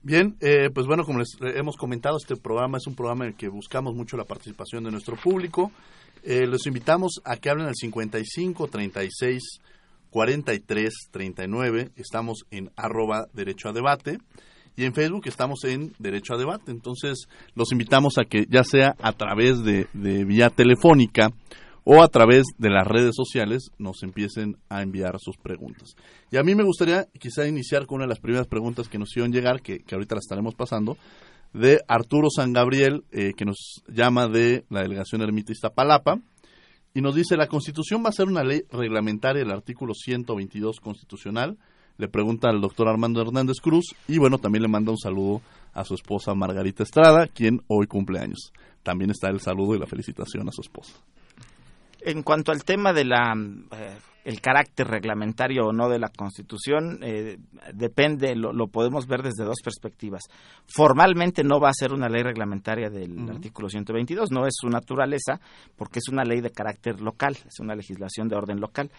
[0.02, 3.36] Bien, eh, pues bueno, como les hemos comentado, este programa es un programa en el
[3.36, 5.70] que buscamos mucho la participación de nuestro público.
[6.22, 9.60] Eh, los invitamos a que hablen al 55 36
[10.10, 11.90] 43 39.
[11.96, 14.18] Estamos en arroba derecho a debate.
[14.76, 16.70] Y en Facebook estamos en Derecho a Debate.
[16.70, 21.30] Entonces, los invitamos a que ya sea a través de, vía telefónica
[21.84, 25.96] o a través de las redes sociales nos empiecen a enviar sus preguntas.
[26.30, 29.10] Y a mí me gustaría quizá iniciar con una de las primeras preguntas que nos
[29.10, 30.96] hicieron llegar, que, ahorita las estaremos pasando,
[31.52, 36.20] de Arturo San Gabriel, eh, que nos llama de la delegación ermitista Palapa
[36.94, 41.56] y nos dice, la Constitución va a ser una ley reglamentaria, el artículo 122 constitucional.
[41.98, 45.84] Le pregunta al doctor Armando Hernández Cruz y bueno, también le manda un saludo a
[45.84, 48.52] su esposa Margarita Estrada, quien hoy cumple años.
[48.82, 50.94] También está el saludo y la felicitación a su esposa.
[52.00, 53.34] En cuanto al tema de la
[53.72, 57.38] eh, el carácter reglamentario o no de la Constitución eh,
[57.72, 60.22] depende, lo, podemos ver desde dos perspectivas.
[60.66, 65.40] Formalmente no va a ser una ley reglamentaria del artículo 122, no es su naturaleza,
[65.76, 68.90] porque es una ley de carácter local, es una legislación de orden local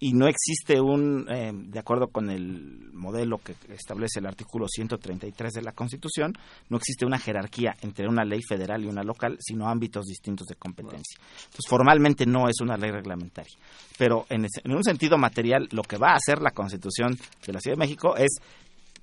[0.00, 5.52] y no existe un, eh, de acuerdo con el modelo que establece el artículo 133
[5.52, 6.34] de la Constitución,
[6.68, 10.54] no existe una jerarquía entre una ley federal y una local, sino ámbitos distintos de
[10.54, 11.18] competencia.
[11.18, 13.56] Entonces, formalmente no es una ley reglamentaria,
[13.98, 17.60] pero en, en un sentido material, lo que va a hacer la Constitución de la
[17.60, 18.38] Ciudad de México es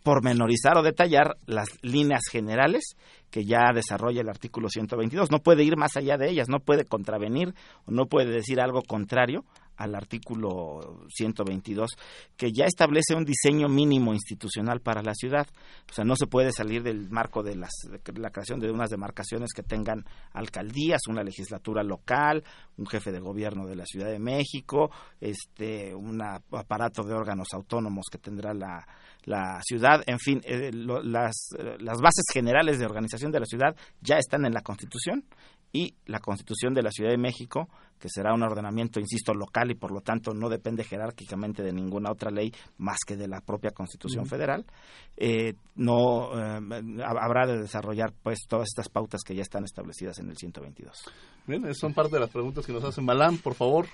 [0.06, 2.96] pormenorizar o detallar las líneas generales
[3.32, 5.32] que ya desarrolla el artículo 122.
[5.32, 8.84] No puede ir más allá de ellas, no puede contravenir o no puede decir algo
[8.84, 9.44] contrario
[9.78, 11.90] al artículo 122,
[12.38, 15.48] que ya establece un diseño mínimo institucional para la ciudad.
[15.90, 17.72] O sea, no se puede salir del marco de, las,
[18.16, 22.44] la creación de unas demarcaciones que tengan alcaldías, una legislatura local,
[22.78, 28.06] un jefe de gobierno de la Ciudad de México, este, un aparato de órganos autónomos
[28.10, 28.86] que tendrá la,
[29.26, 31.50] la ciudad, en fin, eh, las,
[31.80, 35.26] las bases generales de organización de la ciudad ya están en la Constitución
[35.76, 37.68] y la Constitución de la Ciudad de México,
[38.00, 42.12] que será un ordenamiento, insisto, local y por lo tanto no depende jerárquicamente de ninguna
[42.12, 44.66] otra ley más que de la propia Constitución Federal,
[45.18, 46.62] eh, no eh,
[47.04, 51.10] habrá de desarrollar pues todas estas pautas que ya están establecidas en el 122.
[51.46, 53.88] Bien, son parte de las preguntas que nos hacen Balán, por favor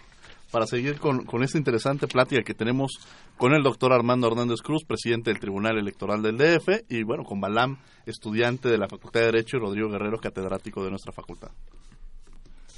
[0.52, 2.92] para seguir con, con, esta interesante plática que tenemos
[3.38, 7.40] con el doctor Armando Hernández Cruz, presidente del Tribunal Electoral del DF, y bueno, con
[7.40, 11.52] Balam, estudiante de la Facultad de Derecho, y Rodrigo Guerrero, catedrático de nuestra facultad.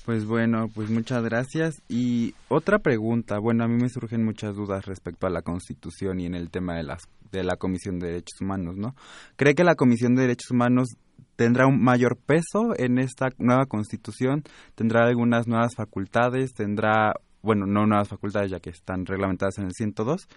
[0.05, 1.82] Pues bueno, pues muchas gracias.
[1.88, 6.26] Y otra pregunta, bueno, a mí me surgen muchas dudas respecto a la Constitución y
[6.26, 8.95] en el tema de, las, de la Comisión de Derechos Humanos, ¿no?
[9.38, 10.89] ¿Cree que la Comisión de Derechos Humanos
[11.38, 14.43] tendrá un mayor peso en esta nueva Constitución?
[14.76, 16.53] ¿Tendrá algunas nuevas facultades?
[16.53, 17.13] ¿Tendrá
[17.44, 20.28] bueno, no nuevas facultades ya que están reglamentadas en el 102,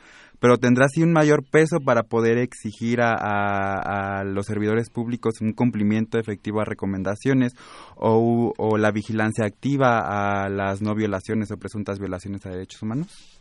[0.40, 6.18] pero tendrá sí un mayor peso para poder exigir a, los servidores públicos un cumplimiento
[6.18, 7.52] efectivo a recomendaciones
[7.94, 13.36] o, o, la vigilancia activa a las no violaciones o presuntas violaciones a derechos humanos?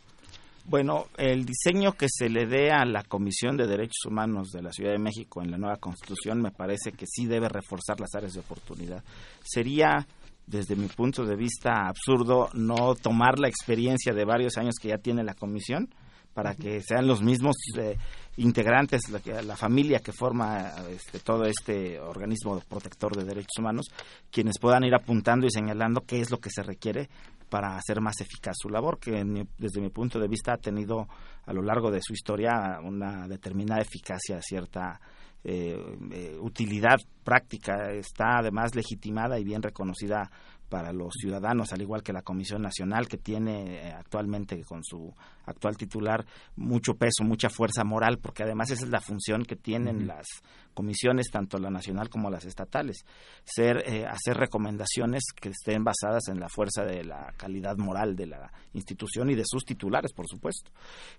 [0.68, 4.72] Bueno, el diseño que se le dé a la Comisión de Derechos Humanos de la
[4.72, 8.32] Ciudad de México en la nueva Constitución me parece que sí debe reforzar las áreas
[8.32, 9.04] de oportunidad.
[9.44, 10.04] Sería,
[10.46, 14.98] desde mi punto de vista, absurdo no tomar la experiencia de varios años que ya
[14.98, 15.88] tiene la Comisión
[16.32, 17.96] para que sean los mismos eh,
[18.36, 23.86] integrantes, la, la, familia que forma este, todo este organismo protector de derechos humanos,
[24.30, 27.08] quienes puedan ir apuntando y señalando qué es lo que se requiere
[27.48, 29.12] para hacer más eficaz su labor, que
[29.56, 31.08] desde mi punto de vista ha tenido
[31.46, 35.00] a lo largo de su historia una determinada eficacia, cierta
[35.44, 35.76] eh,
[36.12, 40.30] eh, utilidad práctica, está además legitimada y bien reconocida
[40.68, 45.12] para los ciudadanos, al igual que la Comisión Nacional, que tiene eh, actualmente con su
[45.46, 46.24] actual titular
[46.56, 50.26] mucho peso, mucha fuerza moral, porque además esa es la función que tienen las
[50.74, 53.04] comisiones, tanto la nacional como las estatales,
[53.44, 58.26] ser, eh, hacer recomendaciones que estén basadas en la fuerza de la calidad moral de
[58.26, 60.70] la institución y de sus titulares, por supuesto.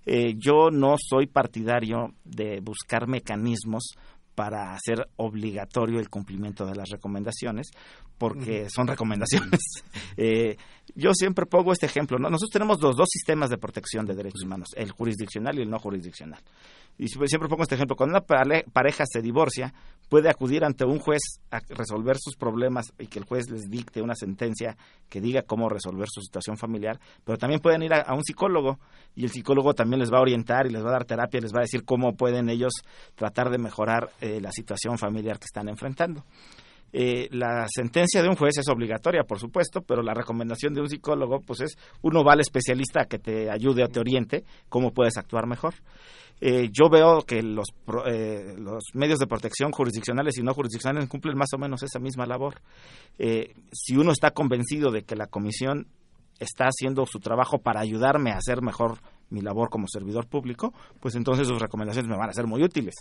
[0.06, 3.96] Eh, yo no soy partidario de buscar mecanismos
[4.38, 7.72] para hacer obligatorio el cumplimiento de las recomendaciones,
[8.20, 9.60] porque son recomendaciones.
[10.16, 10.58] eh,
[10.94, 12.20] yo siempre pongo este ejemplo.
[12.20, 12.30] ¿no?
[12.30, 15.80] Nosotros tenemos los dos sistemas de protección de derechos humanos, el jurisdiccional y el no
[15.80, 16.40] jurisdiccional.
[17.00, 17.96] Y siempre pongo este ejemplo.
[17.96, 19.74] Cuando una pareja se divorcia,
[20.10, 21.22] puede acudir ante un juez
[21.52, 24.76] a resolver sus problemas y que el juez les dicte una sentencia
[25.10, 28.80] que diga cómo resolver su situación familiar, pero también pueden ir a, un psicólogo
[29.16, 31.42] y el psicólogo también les va a orientar y les va a dar terapia, y
[31.42, 32.74] les va a decir cómo pueden ellos
[33.16, 36.24] tratar de mejorar eh, la situación familiar que están enfrentando.
[36.94, 40.90] Eh, la sentencia de un juez es obligatoria, por supuesto, pero la recomendación de un
[40.90, 44.92] psicólogo, pues es uno va al especialista a que te ayude o te oriente cómo
[44.94, 45.76] puedes actuar mejor.
[46.40, 47.42] Eh, yo veo que eh,
[48.58, 52.62] los medios de protección jurisdiccionales y no jurisdiccionales cumplen más o menos esa misma labor.
[53.72, 55.88] si uno está convencido de que la comisión
[56.40, 59.00] está haciendo su trabajo para ayudarme a hacer mejor
[59.30, 62.96] mi labor como servidor público, pues entonces sus recomendaciones me van a ser muy útiles.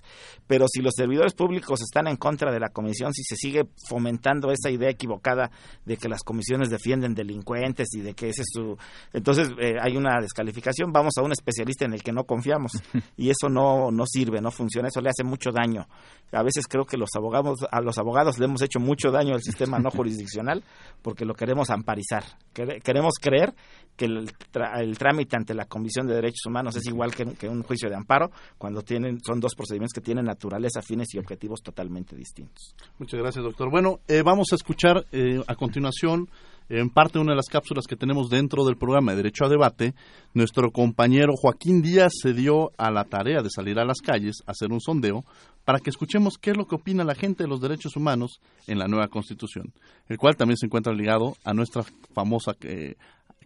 [0.47, 4.51] Pero si los servidores públicos están en contra de la comisión, si se sigue fomentando
[4.51, 5.51] esa idea equivocada
[5.85, 8.77] de que las comisiones defienden delincuentes y de que ese es su...
[9.13, 12.73] Entonces eh, hay una descalificación, vamos a un especialista en el que no confiamos
[13.17, 15.87] y eso no, no sirve, no funciona, eso le hace mucho daño.
[16.33, 19.43] A veces creo que los abogados, a los abogados le hemos hecho mucho daño al
[19.43, 20.65] sistema no jurisdiccional
[21.03, 22.25] porque lo queremos amparizar.
[22.53, 23.55] Queremos creer
[23.97, 24.31] que el,
[24.79, 28.31] el trámite ante la Comisión de Derechos Humanos es igual que, un juicio de amparo,
[28.59, 32.75] cuando tienen son dos procedimientos que tienen naturaleza, fines y objetivos totalmente distintos.
[32.99, 33.71] Muchas gracias, doctor.
[33.71, 36.29] Bueno, eh, vamos a escuchar eh, a continuación
[36.69, 39.95] en parte una de las cápsulas que tenemos dentro del programa de Derecho a Debate,
[40.35, 44.51] nuestro compañero Joaquín Díaz se dio a la tarea de salir a las calles a
[44.51, 45.25] hacer un sondeo
[45.65, 48.79] para que escuchemos qué es lo que opina la gente de los derechos humanos en
[48.79, 49.73] la nueva Constitución,
[50.09, 52.95] el cual también se encuentra ligado a nuestra famosa eh,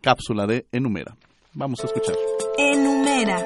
[0.01, 1.17] cápsula de Enumera.
[1.53, 2.15] Vamos a escuchar.
[2.59, 3.45] Enumera.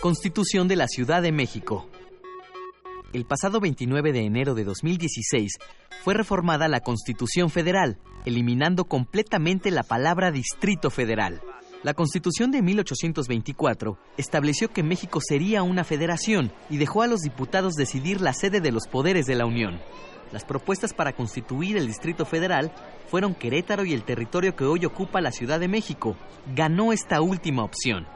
[0.00, 1.88] Constitución de la Ciudad de México.
[3.12, 5.58] El pasado 29 de enero de 2016
[6.02, 11.40] fue reformada la Constitución Federal, eliminando completamente la palabra Distrito Federal.
[11.84, 17.74] La Constitución de 1824 estableció que México sería una federación y dejó a los diputados
[17.74, 19.80] decidir la sede de los poderes de la Unión.
[20.32, 22.72] Las propuestas para constituir el Distrito Federal
[23.10, 26.16] fueron Querétaro y el territorio que hoy ocupa la Ciudad de México.
[26.54, 28.06] Ganó esta última opción.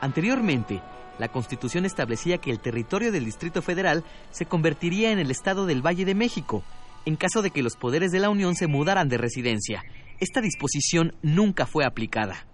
[0.00, 0.80] Anteriormente,
[1.18, 5.84] la Constitución establecía que el territorio del Distrito Federal se convertiría en el Estado del
[5.84, 6.64] Valle de México,
[7.04, 9.82] en caso de que los poderes de la Unión se mudaran de residencia.
[10.20, 12.46] Esta disposición nunca fue aplicada.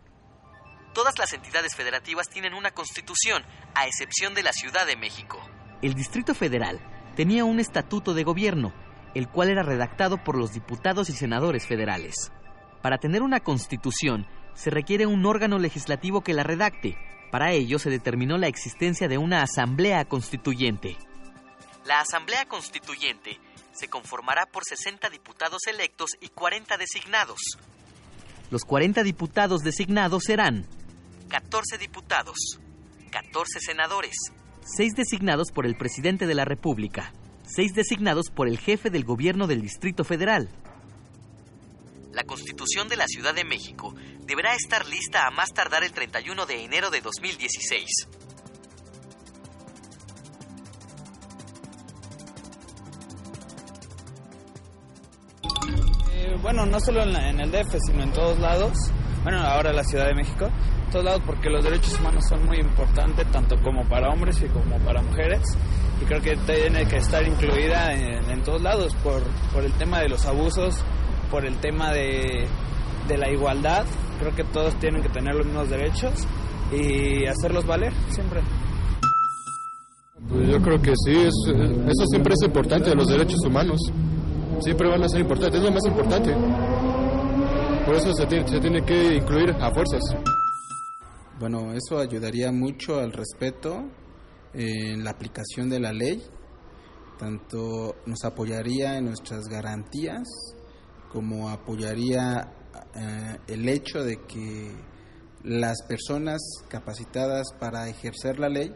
[0.92, 3.44] Todas las entidades federativas tienen una constitución,
[3.74, 5.38] a excepción de la Ciudad de México.
[5.82, 6.80] El Distrito Federal
[7.16, 8.72] tenía un estatuto de gobierno,
[9.14, 12.30] el cual era redactado por los diputados y senadores federales.
[12.82, 16.96] Para tener una constitución, se requiere un órgano legislativo que la redacte.
[17.32, 20.96] Para ello se determinó la existencia de una asamblea constituyente.
[21.86, 23.40] La asamblea constituyente
[23.72, 27.38] se conformará por 60 diputados electos y 40 designados.
[28.50, 30.66] Los 40 diputados designados serán
[31.28, 32.36] 14 diputados,
[33.10, 34.14] 14 senadores,
[34.68, 37.12] 6 designados por el presidente de la República,
[37.44, 40.48] seis designados por el jefe del gobierno del Distrito Federal.
[42.12, 43.94] La Constitución de la Ciudad de México
[44.24, 48.08] deberá estar lista a más tardar el 31 de enero de 2016.
[56.12, 58.72] Eh, bueno, no solo en, el DF, sino en todos lados.
[59.22, 60.50] Bueno, ahora la Ciudad de México.
[60.87, 64.47] En todos lados porque los derechos humanos son muy importantes, tanto como para hombres y
[64.47, 65.43] como para mujeres
[66.01, 69.22] y creo que tiene que estar incluida en, todos lados por,
[69.53, 70.84] por, el tema de los abusos,
[71.30, 72.47] por el tema de,
[73.09, 73.87] de, la igualdad
[74.18, 76.12] Creo que todos tienen que tener los mismos derechos
[76.72, 78.41] y hacerlos valer siempre.
[80.28, 83.78] Pues yo creo que sí, eso siempre es importante, los derechos humanos.
[84.61, 86.34] Siempre van a ser importantes, es lo más importante.
[87.84, 90.01] Por eso se tiene, se tiene que incluir a fuerzas.
[91.39, 93.84] Bueno, eso ayudaría mucho al respeto
[94.55, 96.22] en la aplicación de la ley.
[97.18, 100.26] Tanto nos apoyaría en nuestras garantías
[101.12, 102.53] como apoyaría
[102.95, 104.74] eh, el hecho de que
[105.43, 108.74] las personas capacitadas para ejercer la ley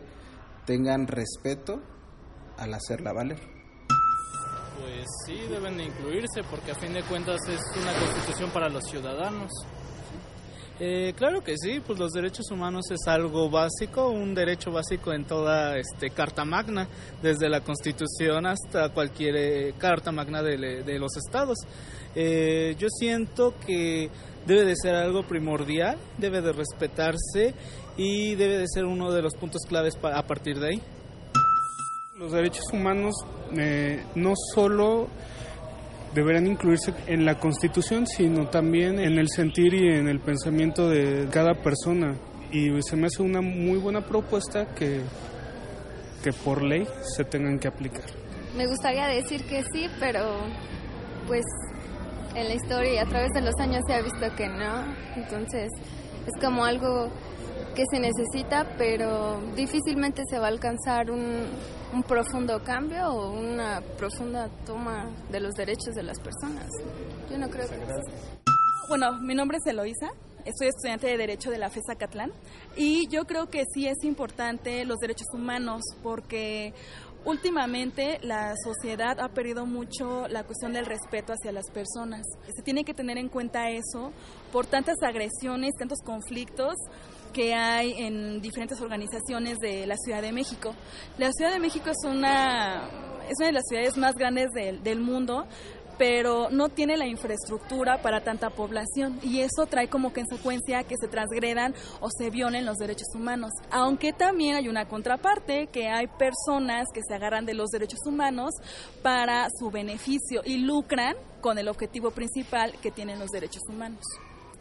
[0.66, 1.80] tengan respeto
[2.58, 3.40] al hacerla valer.
[4.78, 8.84] Pues sí, deben de incluirse porque a fin de cuentas es una constitución para los
[8.84, 9.50] ciudadanos.
[10.82, 15.26] Eh, claro que sí, pues los derechos humanos es algo básico, un derecho básico en
[15.26, 16.88] toda este, Carta Magna,
[17.22, 21.58] desde la Constitución hasta cualquier eh, Carta Magna de, los estados.
[22.14, 24.08] Eh, yo siento que
[24.46, 27.52] debe de ser algo primordial, debe de respetarse
[27.98, 30.82] y debe de ser uno de los puntos claves a partir de ahí.
[32.16, 33.16] Los derechos humanos
[33.54, 35.08] eh, no solo
[36.14, 41.28] deberán incluirse en la Constitución, sino también en el sentir y en el pensamiento de
[41.30, 42.16] cada persona.
[42.52, 45.00] Y se me hace una muy buena propuesta que,
[46.22, 46.86] que por ley
[47.16, 48.04] se tengan que aplicar.
[48.56, 50.38] Me gustaría decir que sí, pero
[51.28, 51.44] pues
[52.34, 54.84] en la historia y a través de los años se ha visto que no.
[55.16, 55.70] Entonces
[56.26, 57.08] es como algo
[57.74, 61.46] que se necesita, pero difícilmente se va a alcanzar un,
[61.92, 66.68] un profundo cambio o una profunda toma de los derechos de las personas.
[67.30, 67.76] Yo no creo que...
[68.88, 70.10] Bueno, mi nombre es Eloisa.
[70.58, 72.32] Soy estudiante de Derecho de la FESA Catlán
[72.74, 76.72] y yo creo que sí es importante los derechos humanos porque
[77.24, 82.22] Últimamente la sociedad ha perdido mucho la cuestión del respeto hacia las personas.
[82.56, 84.10] Se tiene que tener en cuenta eso
[84.52, 86.74] por tantas agresiones, tantos conflictos
[87.32, 90.74] que hay en diferentes organizaciones de la Ciudad de México.
[91.18, 92.88] La Ciudad de México es una,
[93.28, 95.46] es una de las ciudades más grandes del, del mundo,
[96.00, 101.08] pero no tiene la infraestructura para tanta población y eso trae como consecuencia que se
[101.08, 103.50] transgredan o se violen los derechos humanos.
[103.70, 108.54] Aunque también hay una contraparte, que hay personas que se agarran de los derechos humanos
[109.02, 114.02] para su beneficio y lucran con el objetivo principal que tienen los derechos humanos.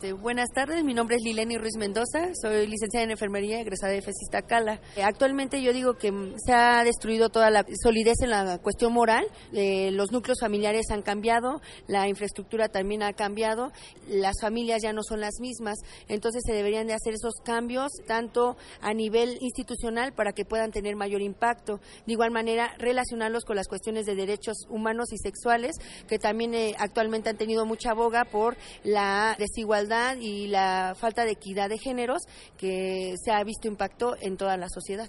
[0.02, 4.02] Este, buenas tardes, mi nombre es Lileni Ruiz Mendoza, soy licenciada en enfermería, egresada de
[4.02, 4.80] FESISTA Cala.
[4.96, 9.26] Eh, actualmente yo digo que se ha destruido toda la solidez en la cuestión moral,
[9.52, 13.74] eh, los núcleos familiares han cambiado, la infraestructura también ha cambiado,
[14.08, 15.78] las familias ya no son las mismas,
[16.08, 20.96] entonces se deberían de hacer esos cambios tanto a nivel institucional para que puedan tener
[20.96, 25.76] mayor impacto, de igual manera relacionarlos con las cuestiones de derechos humanos y sexuales
[26.08, 29.89] que también eh, actualmente han tenido mucha boga por la desigualdad
[30.20, 32.22] y la falta de equidad de géneros
[32.58, 35.08] que se ha visto impacto en toda la sociedad.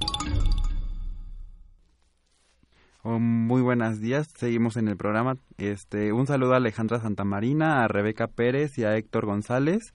[3.03, 5.37] Oh, muy buenos días, seguimos en el programa.
[5.59, 9.93] Este, un saludo a Alejandra Santamarina, a Rebeca Pérez y a Héctor González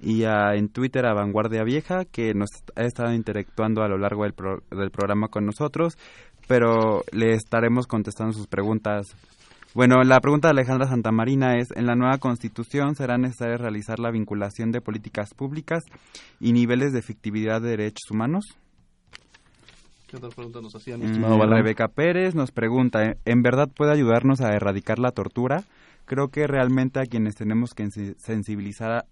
[0.00, 4.24] y a, en Twitter a Vanguardia Vieja que nos ha estado interactuando a lo largo
[4.24, 4.34] del,
[4.70, 5.96] del programa con nosotros,
[6.48, 9.06] pero le estaremos contestando sus preguntas
[9.74, 14.10] bueno, la pregunta de Alejandra Santamarina es, ¿en la nueva constitución será necesario realizar la
[14.10, 15.84] vinculación de políticas públicas
[16.40, 18.44] y niveles de efectividad de derechos humanos?
[20.06, 21.00] ¿Qué otra pregunta nos hacían?
[21.00, 25.64] Mm, Rebeca Pérez nos pregunta, ¿en verdad puede ayudarnos a erradicar la tortura?
[26.04, 29.06] Creo que realmente a quienes tenemos que sensibilizar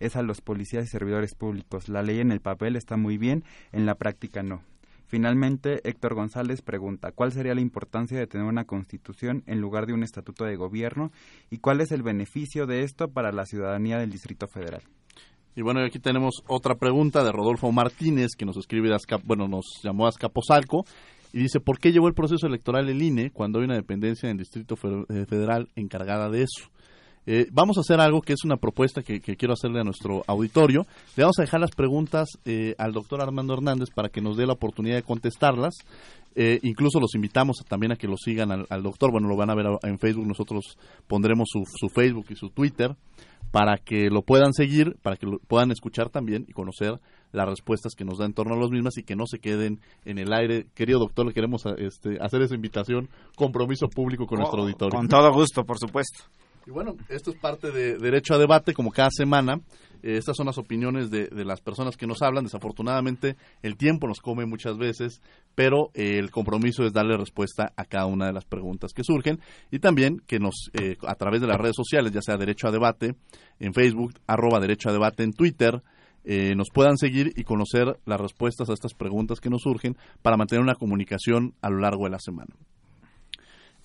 [0.00, 1.88] es a los policías y servidores públicos.
[1.88, 4.62] La ley en el papel está muy bien, en la práctica no.
[5.08, 9.94] Finalmente, Héctor González pregunta, ¿cuál sería la importancia de tener una constitución en lugar de
[9.94, 11.12] un estatuto de gobierno
[11.50, 14.82] y cuál es el beneficio de esto para la ciudadanía del Distrito Federal?
[15.56, 18.94] Y bueno, aquí tenemos otra pregunta de Rodolfo Martínez, que nos escribe,
[19.24, 20.84] bueno, nos llamó a Azcapotzalco,
[21.32, 24.32] y dice, ¿por qué llevó el proceso electoral el INE cuando hay una dependencia en
[24.32, 24.74] el Distrito
[25.08, 26.70] eh, Federal encargada de eso?
[27.26, 30.86] Eh, vamos a hacer algo que es una propuesta que, quiero hacerle a nuestro auditorio.
[31.16, 34.46] Le vamos a dejar las preguntas eh, al doctor Armando Hernández para que nos dé
[34.46, 35.74] la oportunidad de contestarlas.
[36.34, 39.10] Eh, incluso los invitamos también a que lo sigan al, doctor.
[39.10, 40.26] Bueno, lo van a ver en Facebook.
[40.26, 42.96] Nosotros pondremos su, su, Facebook y su Twitter
[43.50, 47.00] para que lo puedan seguir, para que lo puedan escuchar también y conocer
[47.32, 49.80] las respuestas que nos da en torno a los mismas y que no se queden
[50.04, 50.66] en el aire.
[50.74, 54.96] Querido doctor, le queremos este, hacer esa invitación, compromiso público con nuestro auditorio.
[54.96, 56.24] Con todo gusto, por supuesto.
[56.68, 59.62] Y bueno, esto es parte de Derecho a Debate, como cada semana.
[60.02, 62.44] Eh, estas son las opiniones de, las personas que nos hablan.
[62.44, 65.22] Desafortunadamente, el tiempo nos come muchas veces,
[65.54, 69.40] pero eh, el compromiso es darle respuesta a cada una de las preguntas que surgen
[69.70, 72.70] y también que nos, eh, a través de las redes sociales, ya sea Derecho a
[72.70, 73.14] Debate
[73.60, 75.82] en Facebook, arroba Derecho a Debate en Twitter,
[76.54, 80.62] nos puedan seguir y conocer las respuestas a estas preguntas que nos surgen para mantener
[80.62, 82.54] una comunicación a lo largo de la semana.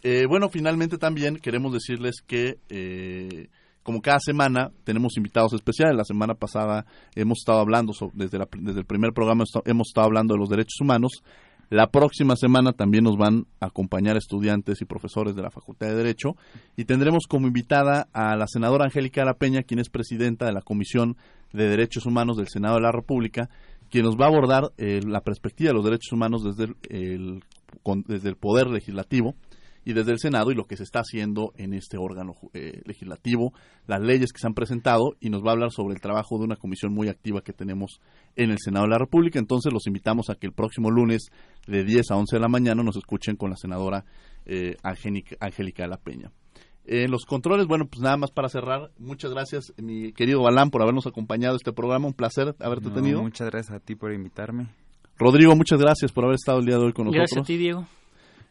[0.04, 3.48] Eh, bueno, finalmente también queremos decirles que, eh,
[3.84, 5.96] como cada semana, tenemos invitados especiales.
[5.96, 6.86] La semana pasada
[7.16, 11.24] hemos estado hablando, desde, desde el primer programa hemos estado hablando de los derechos humanos.
[11.70, 15.96] La próxima semana también nos van a acompañar estudiantes y profesores de la Facultad de
[15.96, 16.36] Derecho
[16.76, 20.62] y tendremos como invitada a la senadora Angélica La Peña, quien es presidenta de la
[20.62, 21.16] Comisión
[21.54, 23.50] de Derechos Humanos del Senado de la República,
[23.90, 27.42] quien nos va a abordar eh, la perspectiva de los derechos humanos desde el,
[28.06, 29.34] desde el Poder Legislativo
[29.86, 33.54] y desde el Senado y lo que se está haciendo en este órgano eh, legislativo,
[33.88, 36.46] las leyes que se han presentado y nos va a hablar sobre el trabajo de
[36.46, 38.00] una comisión muy activa que tenemos
[38.36, 39.40] en el Senado de la República.
[39.40, 41.30] Entonces los invitamos a que el próximo lunes
[41.68, 44.06] de 10 a 11 de la mañana nos escuchen con la senadora
[44.46, 46.32] eh, Angélica de la Peña.
[46.86, 50.82] En los controles, bueno, pues nada más para cerrar, muchas gracias, mi querido Balán, por
[50.82, 52.08] habernos acompañado a este programa.
[52.08, 53.22] Un placer haberte tenido.
[53.22, 54.68] Muchas gracias a ti por invitarme.
[55.18, 57.30] Rodrigo, muchas gracias por haber estado el día de hoy con nosotros.
[57.32, 57.88] Gracias a ti, Diego.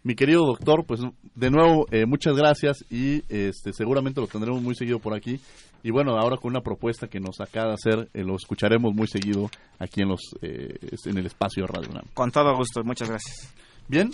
[0.04, 1.00] Mi querido doctor, pues
[1.34, 5.38] de nuevo eh, muchas gracias y este seguramente lo tendremos muy seguido por aquí.
[5.84, 9.06] Y bueno, ahora con una propuesta que nos acaba de hacer, eh, lo escucharemos muy
[9.06, 9.48] seguido
[9.78, 12.04] aquí en los eh, en el espacio de Radio UNAM.
[12.14, 13.54] Con todo gusto, muchas gracias.
[13.88, 14.10] Bien,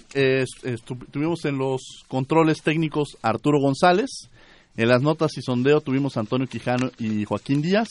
[1.11, 4.29] tuvimos en los controles técnicos Arturo González,
[4.77, 7.89] en las notas y sondeo tuvimos a Antonio Quijano y Joaquín Díaz,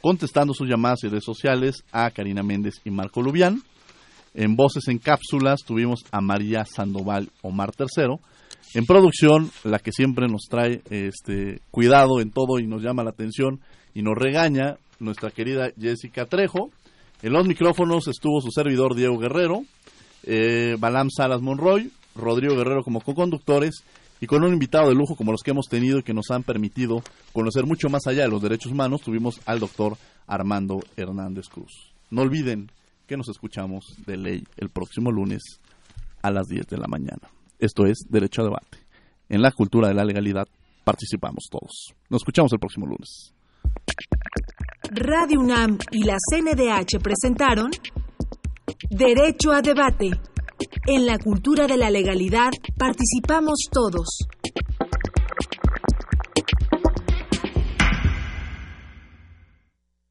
[0.00, 3.62] contestando sus llamadas y redes sociales a Karina Méndez y Marco Lubián.
[4.34, 8.16] En Voces en Cápsulas tuvimos a María Sandoval Omar III.
[8.74, 13.10] En producción, la que siempre nos trae este cuidado en todo y nos llama la
[13.10, 13.60] atención
[13.94, 16.70] y nos regaña, nuestra querida Jessica Trejo.
[17.22, 19.62] En los micrófonos estuvo su servidor Diego Guerrero,
[20.24, 23.84] eh, Balam Salas Monroy, Rodrigo Guerrero como co-conductores
[24.20, 26.42] y con un invitado de lujo como los que hemos tenido y que nos han
[26.42, 31.92] permitido conocer mucho más allá de los derechos humanos, tuvimos al doctor Armando Hernández Cruz.
[32.10, 32.70] No olviden
[33.06, 35.42] que nos escuchamos de ley el próximo lunes
[36.22, 37.28] a las 10 de la mañana.
[37.58, 38.78] Esto es Derecho a Debate.
[39.28, 40.46] En la cultura de la legalidad
[40.84, 41.94] participamos todos.
[42.10, 43.32] Nos escuchamos el próximo lunes.
[44.90, 47.70] Radio UNAM y la CNDH presentaron
[48.90, 50.10] Derecho a Debate.
[50.86, 54.28] En la cultura de la legalidad participamos todos.